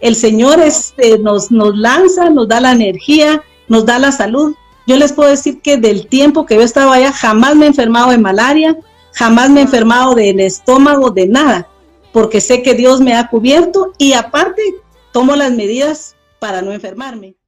El 0.00 0.14
Señor 0.14 0.60
este, 0.60 1.18
nos, 1.18 1.50
nos 1.50 1.76
lanza, 1.76 2.30
nos 2.30 2.48
da 2.48 2.60
la 2.60 2.72
energía, 2.72 3.42
nos 3.68 3.84
da 3.84 3.98
la 3.98 4.12
salud. 4.12 4.54
Yo 4.86 4.96
les 4.96 5.12
puedo 5.12 5.30
decir 5.30 5.60
que 5.60 5.76
del 5.76 6.06
tiempo 6.06 6.46
que 6.46 6.54
yo 6.54 6.62
estaba 6.62 6.94
allá, 6.94 7.12
jamás 7.12 7.56
me 7.56 7.66
he 7.66 7.68
enfermado 7.68 8.10
de 8.10 8.18
malaria, 8.18 8.76
jamás 9.12 9.50
me 9.50 9.60
he 9.60 9.64
enfermado 9.64 10.14
del 10.14 10.40
estómago, 10.40 11.10
de 11.10 11.26
nada, 11.26 11.68
porque 12.12 12.40
sé 12.40 12.62
que 12.62 12.74
Dios 12.74 13.00
me 13.00 13.14
ha 13.14 13.28
cubierto 13.28 13.92
y 13.98 14.12
aparte 14.14 14.62
tomo 15.12 15.36
las 15.36 15.52
medidas 15.52 16.16
para 16.38 16.62
no 16.62 16.72
enfermarme. 16.72 17.38